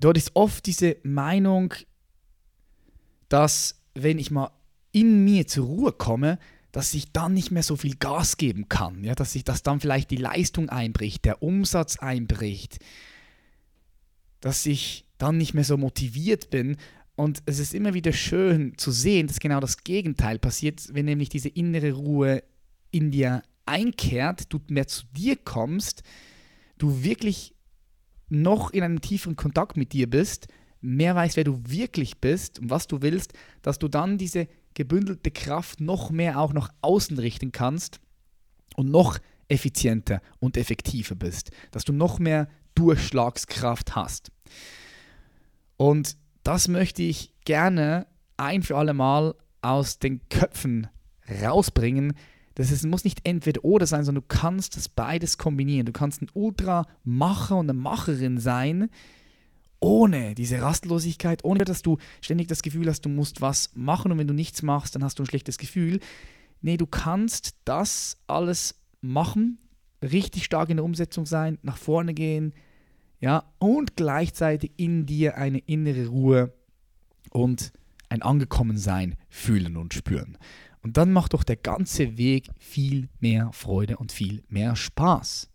dort 0.01 0.17
ist 0.17 0.33
oft 0.35 0.67
diese 0.67 0.97
Meinung, 1.03 1.75
dass 3.29 3.81
wenn 3.95 4.19
ich 4.19 4.31
mal 4.31 4.51
in 4.93 5.25
mir 5.25 5.47
zur 5.47 5.67
Ruhe 5.67 5.93
komme, 5.93 6.39
dass 6.73 6.95
ich 6.95 7.13
dann 7.13 7.35
nicht 7.35 7.51
mehr 7.51 7.63
so 7.63 7.77
viel 7.77 7.97
Gas 7.97 8.37
geben 8.37 8.69
kann, 8.69 9.03
ja, 9.03 9.15
dass 9.15 9.33
sich 9.33 9.45
das 9.45 9.63
dann 9.63 9.81
vielleicht 9.81 10.11
die 10.11 10.17
Leistung 10.17 10.69
einbricht, 10.69 11.25
der 11.25 11.43
Umsatz 11.43 11.99
einbricht, 11.99 12.79
dass 14.41 14.67
ich 14.67 15.05
dann 15.19 15.37
nicht 15.37 15.55
mehr 15.55 15.65
so 15.65 15.77
motiviert 15.77 16.51
bin. 16.51 16.77
Und 17.17 17.43
es 17.47 17.59
ist 17.59 17.75
immer 17.75 17.93
wieder 17.93 18.13
schön 18.13 18.79
zu 18.79 18.93
sehen, 18.93 19.27
dass 19.27 19.41
genau 19.41 19.61
das 19.61 19.85
Gegenteil 19.85 20.39
passiert, 20.39 20.95
wenn 20.95 21.05
nämlich 21.05 21.29
diese 21.29 21.49
innere 21.49 21.93
Ruhe 21.93 22.43
in 22.91 23.11
dir 23.11 23.43
einkehrt, 23.67 24.53
du 24.53 24.61
mehr 24.69 24.87
zu 24.87 25.05
dir 25.13 25.37
kommst, 25.37 26.03
du 26.79 27.03
wirklich 27.03 27.55
noch 28.29 28.71
in 28.71 28.83
einem 28.83 29.01
tieferen 29.01 29.37
Kontakt 29.37 29.77
mit 29.77 29.93
dir 29.93 30.09
bist, 30.09 30.49
mehr 30.81 31.15
weißt, 31.15 31.37
wer 31.37 31.45
du 31.45 31.61
wirklich 31.67 32.19
bist 32.19 32.59
und 32.59 32.71
was 32.71 32.87
du 32.87 33.03
willst, 33.03 33.33
dass 33.63 33.79
du 33.79 33.89
dann 33.89 34.19
diese 34.19 34.49
gebündelte 34.75 35.31
Kraft 35.31 35.81
noch 35.81 36.11
mehr 36.11 36.41
auch 36.41 36.53
nach 36.53 36.71
außen 36.81 37.19
richten 37.19 37.53
kannst 37.53 38.01
und 38.77 38.91
noch 38.91 39.19
effizienter 39.49 40.23
und 40.39 40.57
effektiver 40.57 41.17
bist, 41.17 41.51
dass 41.73 41.85
du 41.85 41.93
noch 41.93 42.19
mehr 42.19 42.49
Durchschlagskraft 42.77 43.97
hast. 43.97 44.31
Und 45.77 46.17
das 46.45 46.69
möchte 46.69 47.03
ich 47.03 47.35
gerne 47.45 48.07
ein 48.37 48.63
für 48.63 48.77
alle 48.77 48.95
Mal 48.95 49.35
aus 49.61 49.99
den 49.99 50.27
Köpfen 50.29 50.87
rausbringen, 51.43 52.15
das 52.61 52.71
ist, 52.71 52.85
muss 52.85 53.05
nicht 53.05 53.21
entweder 53.25 53.65
oder 53.65 53.87
sein, 53.87 54.05
sondern 54.05 54.23
du 54.23 54.29
kannst 54.29 54.77
das 54.77 54.91
beides 54.91 55.39
kombinieren. 55.39 55.87
Du 55.87 55.93
kannst 55.93 56.21
ein 56.21 56.29
Ultramacher 56.35 57.57
und 57.57 57.71
eine 57.71 57.79
Macherin 57.79 58.39
sein, 58.39 58.91
ohne 59.81 60.35
diese 60.35 60.61
Rastlosigkeit, 60.61 61.43
ohne 61.43 61.65
dass 61.65 61.81
du 61.81 61.97
ständig 62.21 62.49
das 62.49 62.61
Gefühl 62.61 62.87
hast, 62.89 63.07
du 63.07 63.09
musst 63.09 63.41
was 63.41 63.71
machen 63.75 64.13
und 64.13 64.19
wenn 64.19 64.27
du 64.27 64.35
nichts 64.35 64.61
machst, 64.61 64.95
dann 64.95 65.03
hast 65.03 65.19
du 65.19 65.23
ein 65.23 65.27
schlechtes 65.27 65.57
Gefühl. 65.57 66.01
Nee, 66.61 66.77
du 66.77 66.87
kannst 66.87 67.55
das 67.65 68.19
alles 68.27 68.79
machen, 69.01 69.57
richtig 70.03 70.45
stark 70.45 70.69
in 70.69 70.77
der 70.77 70.85
Umsetzung 70.85 71.25
sein, 71.25 71.59
nach 71.63 71.79
vorne 71.79 72.13
gehen, 72.13 72.53
ja, 73.21 73.45
und 73.59 73.97
gleichzeitig 73.97 74.73
in 74.77 75.07
dir 75.07 75.39
eine 75.39 75.61
innere 75.61 76.09
Ruhe 76.09 76.53
und 77.31 77.73
ein 78.11 78.21
Angekommensein 78.21 79.15
fühlen 79.31 79.79
und 79.79 79.95
spüren. 79.95 80.37
Und 80.83 80.97
dann 80.97 81.13
macht 81.13 81.35
doch 81.35 81.45
der 81.45 81.57
ganze 81.57 82.17
Weg 82.17 82.49
viel 82.59 83.09
mehr 83.21 83.51
Freude 83.53 83.99
und 83.99 84.13
viel 84.13 84.43
mehr 84.49 84.77
Spaß. 84.77 85.51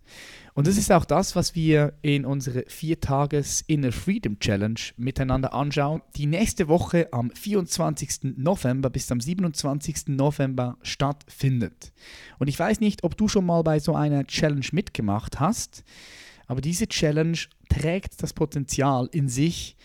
Und 0.53 0.67
das 0.67 0.77
ist 0.77 0.91
auch 0.91 1.03
das, 1.03 1.35
was 1.35 1.55
wir 1.55 1.93
in 2.01 2.25
unserer 2.25 2.61
4-Tages 2.61 3.61
Inner 3.67 3.91
Freedom 3.91 4.39
Challenge 4.39 4.79
miteinander 4.97 5.53
anschauen, 5.53 6.01
die 6.15 6.27
nächste 6.27 6.67
Woche 6.67 7.09
am 7.11 7.31
24. 7.31 8.37
November 8.37 8.89
bis 8.89 9.11
am 9.11 9.19
27. 9.19 10.09
November 10.09 10.77
stattfindet. 10.81 11.91
Und 12.39 12.47
ich 12.47 12.57
weiß 12.57 12.79
nicht, 12.79 13.03
ob 13.03 13.17
du 13.17 13.27
schon 13.27 13.47
mal 13.47 13.63
bei 13.63 13.79
so 13.79 13.95
einer 13.95 14.25
Challenge 14.25 14.67
mitgemacht 14.71 15.39
hast, 15.39 15.83
aber 16.47 16.61
diese 16.61 16.87
Challenge 16.87 17.37
trägt 17.69 18.21
das 18.21 18.33
Potenzial 18.33 19.09
in 19.11 19.27
sich, 19.27 19.75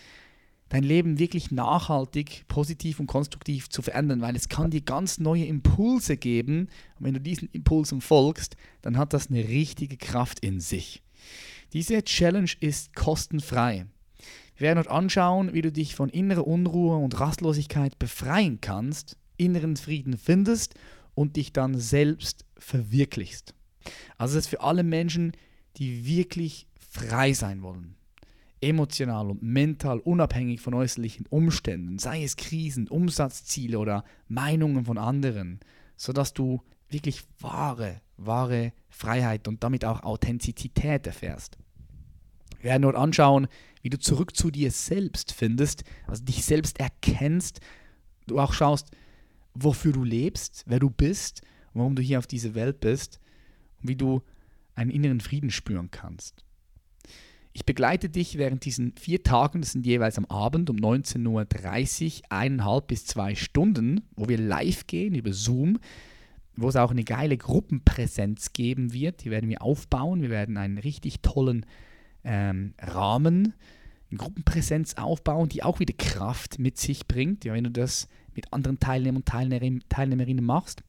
dein 0.70 0.85
Leben 0.85 1.18
wirklich 1.18 1.50
nachhaltig, 1.50 2.44
positiv 2.48 3.00
und 3.00 3.09
konstruktiv 3.09 3.68
zu 3.68 3.83
verändern, 3.83 4.22
weil 4.22 4.37
es 4.37 4.48
kann 4.48 4.70
dir 4.70 4.80
ganz 4.80 5.18
neue 5.18 5.44
Impulse 5.44 6.16
geben. 6.16 6.68
Und 6.98 7.06
wenn 7.06 7.14
du 7.14 7.20
diesen 7.20 7.48
Impulsen 7.52 8.00
folgst, 8.00 8.56
dann 8.80 8.96
hat 8.96 9.12
das 9.12 9.28
eine 9.28 9.46
richtige 9.46 9.96
Kraft 9.96 10.40
in 10.40 10.61
sich. 10.61 11.02
Diese 11.72 12.02
Challenge 12.02 12.50
ist 12.61 12.94
kostenfrei. 12.94 13.87
Wir 14.56 14.68
werden 14.68 14.78
uns 14.78 14.88
anschauen, 14.88 15.52
wie 15.54 15.62
du 15.62 15.72
dich 15.72 15.96
von 15.96 16.09
innerer 16.09 16.46
Unruhe 16.46 16.96
und 16.96 17.18
Rastlosigkeit 17.18 17.98
befreien 17.98 18.61
kannst, 18.61 19.16
inneren 19.37 19.76
Frieden 19.76 20.18
findest 20.18 20.74
und 21.14 21.37
dich 21.37 21.52
dann 21.52 21.78
selbst 21.78 22.44
verwirklichst. 22.59 23.54
Also 24.18 24.37
das 24.37 24.44
ist 24.44 24.50
für 24.50 24.61
alle 24.61 24.85
Menschen, 24.85 25.33
die 25.78 26.06
wirklich 26.06 26.68
frei 26.78 27.33
sein 27.33 27.62
wollen 27.62 27.96
emotional 28.61 29.31
und 29.31 29.42
mental 29.42 29.99
unabhängig 30.01 30.61
von 30.61 30.75
äußerlichen 30.75 31.27
Umständen, 31.27 31.99
sei 31.99 32.23
es 32.23 32.37
Krisen, 32.37 32.88
Umsatzziele 32.88 33.79
oder 33.79 34.05
Meinungen 34.29 34.85
von 34.85 34.99
anderen, 34.99 35.61
sodass 35.96 36.33
du 36.35 36.62
wirklich 36.88 37.23
wahre, 37.38 38.01
wahre 38.16 38.73
Freiheit 38.88 39.49
und 39.49 39.62
damit 39.64 39.85
auch 39.85 40.03
Authentizität 40.03 41.07
erfährst. 41.07 41.59
Wir 42.61 42.70
werden 42.70 42.83
dort 42.83 42.96
anschauen, 42.96 43.49
wie 43.83 43.90
du 43.90 43.99
zurück 43.99 44.37
zu 44.37 44.51
dir 44.51 44.70
selbst 44.70 45.33
findest, 45.33 45.85
also 46.07 46.23
dich 46.23 46.44
selbst 46.44 46.79
erkennst, 46.79 47.61
du 48.27 48.38
auch 48.38 48.53
schaust, 48.53 48.90
wofür 49.55 49.92
du 49.92 50.05
lebst, 50.05 50.64
wer 50.66 50.79
du 50.79 50.90
bist, 50.90 51.42
warum 51.73 51.96
du 51.96 52.03
hier 52.03 52.18
auf 52.18 52.27
dieser 52.27 52.55
Welt 52.55 52.81
bist 52.81 53.20
und 53.81 53.88
wie 53.88 53.96
du 53.96 54.23
einen 54.75 54.90
inneren 54.90 55.20
Frieden 55.20 55.51
spüren 55.51 55.90
kannst. 55.90 56.44
Ich 57.52 57.66
begleite 57.66 58.08
dich 58.08 58.38
während 58.38 58.64
diesen 58.64 58.94
vier 58.96 59.22
Tagen, 59.24 59.60
das 59.60 59.72
sind 59.72 59.84
jeweils 59.84 60.18
am 60.18 60.24
Abend 60.26 60.70
um 60.70 60.76
19.30 60.76 61.26
Uhr, 61.26 62.22
eineinhalb 62.28 62.86
bis 62.86 63.06
zwei 63.06 63.34
Stunden, 63.34 64.02
wo 64.14 64.28
wir 64.28 64.38
live 64.38 64.86
gehen 64.86 65.16
über 65.16 65.33
Zoom, 65.33 65.81
wo 66.56 66.68
es 66.68 66.77
auch 66.77 66.92
eine 66.92 67.02
geile 67.02 67.37
Gruppenpräsenz 67.37 68.52
geben 68.52 68.92
wird. 68.92 69.25
Die 69.25 69.31
werden 69.31 69.50
wir 69.50 69.62
aufbauen. 69.62 70.22
Wir 70.22 70.31
werden 70.31 70.56
einen 70.58 70.79
richtig 70.79 71.22
tollen 71.22 71.66
ähm, 72.22 72.75
Rahmen, 72.79 73.54
eine 74.10 74.18
Gruppenpräsenz 74.18 74.94
aufbauen, 74.94 75.48
die 75.48 75.64
auch 75.64 75.81
wieder 75.81 75.94
Kraft 75.94 76.60
mit 76.60 76.79
sich 76.79 77.08
bringt, 77.08 77.44
ja, 77.44 77.52
wenn 77.52 77.64
du 77.64 77.70
das 77.70 78.06
mit 78.35 78.52
anderen 78.52 78.79
Teilnehmern 78.79 79.25
und 79.25 79.88
Teilnehmerinnen 79.88 80.44
machst. 80.44 80.85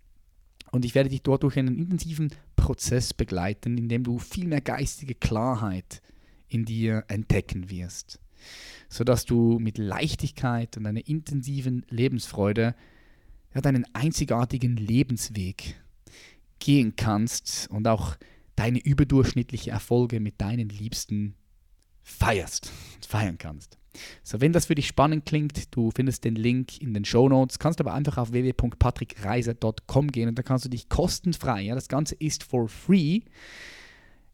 Und 0.71 0.85
ich 0.85 0.93
werde 0.93 1.09
dich 1.09 1.23
dort 1.23 1.41
durch 1.41 1.57
einen 1.57 1.77
intensiven 1.77 2.31
Prozess 2.55 3.13
begleiten, 3.15 3.77
in 3.79 3.89
dem 3.89 4.03
du 4.03 4.19
viel 4.19 4.47
mehr 4.47 4.61
geistige 4.61 5.15
Klarheit 5.15 6.01
in 6.51 6.65
dir 6.65 7.05
entdecken 7.07 7.69
wirst, 7.69 8.19
sodass 8.89 9.25
du 9.25 9.59
mit 9.59 9.77
Leichtigkeit 9.77 10.77
und 10.77 10.85
einer 10.85 11.07
intensiven 11.07 11.85
Lebensfreude 11.89 12.75
ja, 13.53 13.61
deinen 13.61 13.85
einzigartigen 13.93 14.77
Lebensweg 14.77 15.75
gehen 16.59 16.95
kannst 16.95 17.69
und 17.69 17.87
auch 17.87 18.15
deine 18.55 18.79
überdurchschnittlichen 18.79 19.71
Erfolge 19.71 20.19
mit 20.19 20.39
deinen 20.39 20.69
Liebsten 20.69 21.35
feierst 22.03 22.71
und 22.95 23.05
feiern 23.05 23.37
kannst. 23.37 23.77
So, 24.23 24.39
wenn 24.39 24.53
das 24.53 24.67
für 24.67 24.75
dich 24.75 24.87
spannend 24.87 25.25
klingt, 25.25 25.75
du 25.75 25.91
findest 25.91 26.23
den 26.23 26.35
Link 26.35 26.81
in 26.81 26.93
den 26.93 27.03
Show 27.03 27.27
Notes, 27.27 27.59
kannst 27.59 27.81
aber 27.81 27.93
einfach 27.93 28.17
auf 28.17 28.31
www.patrickreiser.com 28.31 30.11
gehen 30.11 30.29
und 30.29 30.39
da 30.39 30.43
kannst 30.43 30.65
du 30.65 30.69
dich 30.69 30.87
kostenfrei, 30.87 31.63
ja, 31.63 31.75
das 31.75 31.89
Ganze 31.89 32.15
ist 32.15 32.43
for 32.43 32.69
free, 32.69 33.21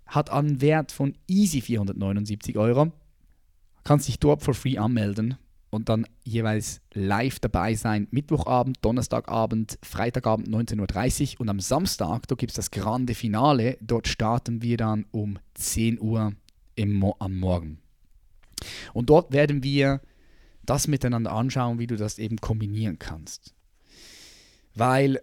hat 0.07 0.29
einen 0.29 0.61
Wert 0.61 0.91
von 0.91 1.13
easy 1.27 1.61
479 1.61 2.57
Euro, 2.57 2.91
kannst 3.83 4.07
dich 4.07 4.19
dort 4.19 4.43
for 4.43 4.53
free 4.53 4.77
anmelden 4.77 5.37
und 5.69 5.89
dann 5.89 6.07
jeweils 6.23 6.81
live 6.93 7.39
dabei 7.39 7.75
sein. 7.75 8.07
Mittwochabend, 8.11 8.77
Donnerstagabend, 8.81 9.77
Freitagabend 9.83 10.47
19.30 10.47 11.35
Uhr 11.35 11.41
und 11.41 11.49
am 11.49 11.59
Samstag, 11.59 12.27
da 12.27 12.35
gibt 12.35 12.51
es 12.51 12.55
das 12.55 12.71
grande 12.71 13.15
Finale. 13.15 13.77
Dort 13.81 14.07
starten 14.07 14.61
wir 14.61 14.77
dann 14.77 15.05
um 15.11 15.39
10 15.55 15.99
Uhr 15.99 16.33
Mo 16.79 17.15
am 17.19 17.37
Morgen. 17.37 17.79
Und 18.93 19.09
dort 19.09 19.31
werden 19.33 19.63
wir 19.63 20.01
das 20.65 20.87
miteinander 20.87 21.31
anschauen, 21.31 21.79
wie 21.79 21.87
du 21.87 21.95
das 21.95 22.19
eben 22.19 22.37
kombinieren 22.37 22.99
kannst. 22.99 23.53
Weil, 24.75 25.21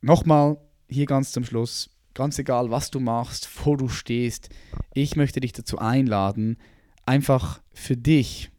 nochmal, 0.00 0.58
hier 0.88 1.06
ganz 1.06 1.32
zum 1.32 1.44
Schluss, 1.44 1.90
ganz 2.16 2.38
egal, 2.38 2.70
was 2.70 2.90
du 2.90 2.98
machst, 2.98 3.48
wo 3.64 3.76
du 3.76 3.88
stehst, 3.88 4.48
ich 4.94 5.16
möchte 5.16 5.38
dich 5.38 5.52
dazu 5.52 5.78
einladen, 5.78 6.56
einfach 7.04 7.60
für 7.72 7.96
dich, 7.96 8.50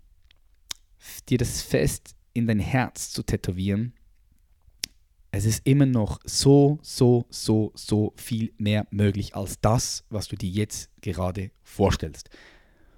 dir 1.27 1.39
das 1.39 1.63
fest 1.63 2.15
in 2.33 2.45
dein 2.45 2.59
Herz 2.59 3.11
zu 3.11 3.23
tätowieren. 3.23 3.93
Es 5.31 5.45
ist 5.45 5.65
immer 5.65 5.87
noch 5.87 6.19
so, 6.23 6.77
so, 6.83 7.25
so, 7.29 7.71
so 7.75 8.13
viel 8.15 8.53
mehr 8.57 8.85
möglich 8.91 9.35
als 9.35 9.59
das, 9.59 10.05
was 10.09 10.27
du 10.27 10.35
dir 10.35 10.49
jetzt 10.49 10.91
gerade 11.01 11.51
vorstellst. 11.63 12.29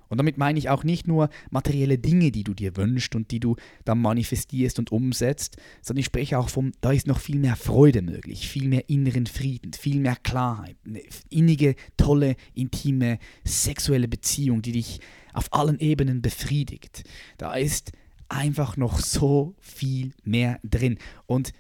Und 0.10 0.18
damit 0.18 0.38
meine 0.38 0.60
ich 0.60 0.70
auch 0.70 0.84
nicht 0.84 1.08
nur 1.08 1.30
materielle 1.52 1.98
Dinge, 1.98 2.32
die 2.32 2.44
du 2.44 2.54
dir 2.54 2.76
wünschst 2.76 3.16
und 3.16 3.32
die 3.32 3.40
du 3.40 3.56
dann 3.86 4.02
manifestierst 4.02 4.80
und 4.80 4.92
umsetzt, 4.92 5.58
sondern 5.82 6.00
ich 6.00 6.08
spreche 6.08 6.38
auch 6.40 6.50
vom, 6.50 6.72
da 6.82 6.92
ist 6.92 7.08
noch 7.08 7.20
viel 7.20 7.40
mehr 7.40 7.56
Freude 7.56 8.02
möglich, 8.02 8.50
viel 8.50 8.68
mehr 8.68 8.90
inneren 8.90 9.28
Frieden, 9.28 9.74
viel 9.74 10.00
mehr 10.00 10.16
Klarheit, 10.16 10.78
eine 10.86 11.02
innige, 11.30 11.76
tolle, 11.96 12.36
intime, 12.54 13.20
sexuelle 13.44 14.08
Beziehung, 14.08 14.62
die 14.62 14.74
dich 14.74 15.00
auf 15.34 15.54
allen 15.54 15.80
Ebenen 15.80 16.22
befriedigt. 16.22 17.04
Da 17.38 17.54
ist 17.54 17.92
einfach 18.30 18.78
noch 18.78 19.00
so 19.00 19.56
viel 19.60 20.14
mehr 20.24 20.60
drin. 20.64 20.98
Und 21.28 21.52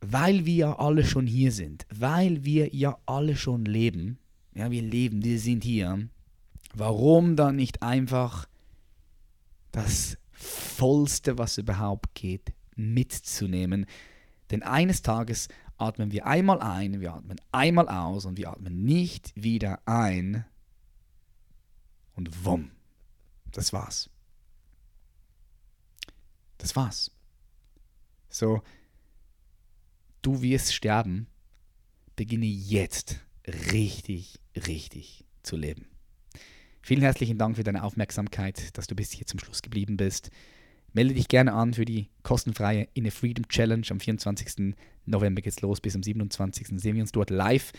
weil 0.00 0.46
wir 0.46 0.54
ja 0.54 0.78
alle 0.78 1.04
schon 1.04 1.26
hier 1.26 1.52
sind, 1.52 1.86
weil 1.94 2.44
wir 2.44 2.74
ja 2.74 2.98
alle 3.06 3.36
schon 3.36 3.64
leben, 3.64 4.18
ja, 4.54 4.70
wir 4.70 4.82
leben, 4.82 5.24
wir 5.24 5.38
sind 5.38 5.64
hier, 5.64 6.08
Warum 6.78 7.36
dann 7.36 7.56
nicht 7.56 7.82
einfach 7.82 8.46
das 9.72 10.18
Vollste, 10.30 11.38
was 11.38 11.56
überhaupt 11.56 12.14
geht, 12.14 12.52
mitzunehmen? 12.74 13.86
Denn 14.50 14.62
eines 14.62 15.00
Tages 15.00 15.48
atmen 15.78 16.12
wir 16.12 16.26
einmal 16.26 16.60
ein, 16.60 17.00
wir 17.00 17.14
atmen 17.14 17.40
einmal 17.50 17.88
aus 17.88 18.26
und 18.26 18.36
wir 18.36 18.50
atmen 18.50 18.84
nicht 18.84 19.32
wieder 19.34 19.80
ein. 19.86 20.44
Und 22.14 22.44
wumm, 22.44 22.70
das 23.52 23.72
war's. 23.72 24.10
Das 26.58 26.76
war's. 26.76 27.10
So, 28.28 28.62
du 30.20 30.42
wirst 30.42 30.74
sterben, 30.74 31.26
beginne 32.16 32.44
jetzt 32.44 33.20
richtig, 33.46 34.38
richtig 34.54 35.24
zu 35.42 35.56
leben. 35.56 35.86
Vielen 36.86 37.02
herzlichen 37.02 37.36
Dank 37.36 37.56
für 37.56 37.64
deine 37.64 37.82
Aufmerksamkeit, 37.82 38.78
dass 38.78 38.86
du 38.86 38.94
bis 38.94 39.10
hier 39.10 39.26
zum 39.26 39.40
Schluss 39.40 39.60
geblieben 39.60 39.96
bist. 39.96 40.30
Melde 40.92 41.14
dich 41.14 41.26
gerne 41.26 41.52
an 41.52 41.74
für 41.74 41.84
die 41.84 42.10
kostenfreie 42.22 42.86
Inner 42.94 43.10
Freedom 43.10 43.48
Challenge. 43.48 43.84
Am 43.90 43.98
24. 43.98 44.72
November 45.04 45.42
geht's 45.42 45.60
los, 45.62 45.80
bis 45.80 45.96
am 45.96 46.04
27. 46.04 46.80
sehen 46.80 46.94
wir 46.94 47.02
uns 47.02 47.10
dort 47.10 47.30
live. 47.30 47.72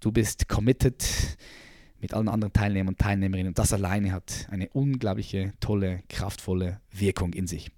Du 0.00 0.12
bist 0.12 0.50
committed 0.50 1.02
mit 1.98 2.12
allen 2.12 2.28
anderen 2.28 2.52
Teilnehmern 2.52 2.88
und 2.88 2.98
Teilnehmerinnen 2.98 3.48
und 3.48 3.58
das 3.58 3.72
alleine 3.72 4.12
hat 4.12 4.48
eine 4.50 4.68
unglaubliche, 4.68 5.54
tolle, 5.60 6.02
kraftvolle 6.10 6.78
Wirkung 6.90 7.32
in 7.32 7.46
sich. 7.46 7.70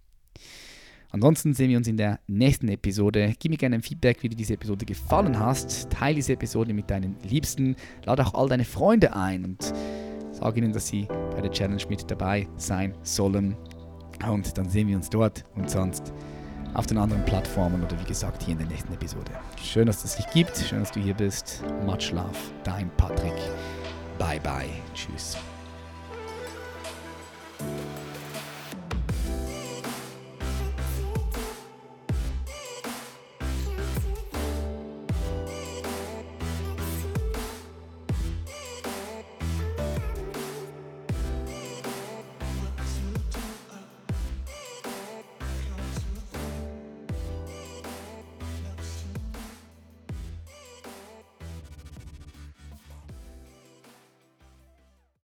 Ansonsten 1.11 1.55
sehen 1.55 1.71
wir 1.71 1.77
uns 1.77 1.87
in 1.87 1.99
der 1.99 2.19
nächsten 2.27 2.67
Episode. 2.67 3.33
Gib 3.39 3.51
mir 3.51 3.59
gerne 3.59 3.77
ein 3.77 3.83
Feedback, 3.83 4.25
wie 4.25 4.29
dir 4.29 4.35
diese 4.35 4.55
Episode 4.55 4.85
gefallen 4.87 5.39
hast. 5.39 5.89
Teile 5.91 6.17
diese 6.17 6.33
Episode 6.33 6.75
mit 6.75 6.91
deinen 6.91 7.15
Liebsten. 7.23 7.77
Lade 8.05 8.27
auch 8.27 8.35
all 8.35 8.49
deine 8.49 8.65
Freunde 8.65 9.15
ein 9.15 9.45
und 9.45 9.73
sage 10.35 10.61
ihnen, 10.61 10.73
dass 10.73 10.87
sie 10.87 11.07
bei 11.33 11.41
der 11.41 11.51
Challenge 11.51 11.83
mit 11.89 12.11
dabei 12.11 12.47
sein 12.57 12.95
sollen. 13.03 13.57
Und 14.29 14.57
dann 14.57 14.69
sehen 14.69 14.89
wir 14.89 14.97
uns 14.97 15.11
dort 15.11 15.45
und 15.57 15.71
sonst 15.71 16.13
auf 16.75 16.87
den 16.87 16.99
anderen 16.99 17.25
Plattformen 17.25 17.83
oder 17.83 17.99
wie 18.01 18.05
gesagt 18.05 18.43
hier 18.43 18.53
in 18.53 18.59
der 18.59 18.67
nächsten 18.67 18.93
Episode. 18.93 19.31
Schön, 19.63 19.87
dass 19.87 20.05
es 20.05 20.17
dich 20.17 20.29
gibt. 20.31 20.57
Schön, 20.57 20.81
dass 20.81 20.91
du 20.91 21.01
hier 21.01 21.15
bist. 21.15 21.63
Much 21.87 22.13
love, 22.13 22.29
dein 22.65 22.91
Patrick. 22.97 23.35
Bye 24.19 24.41
bye. 24.41 24.69
Tschüss. 24.95 25.37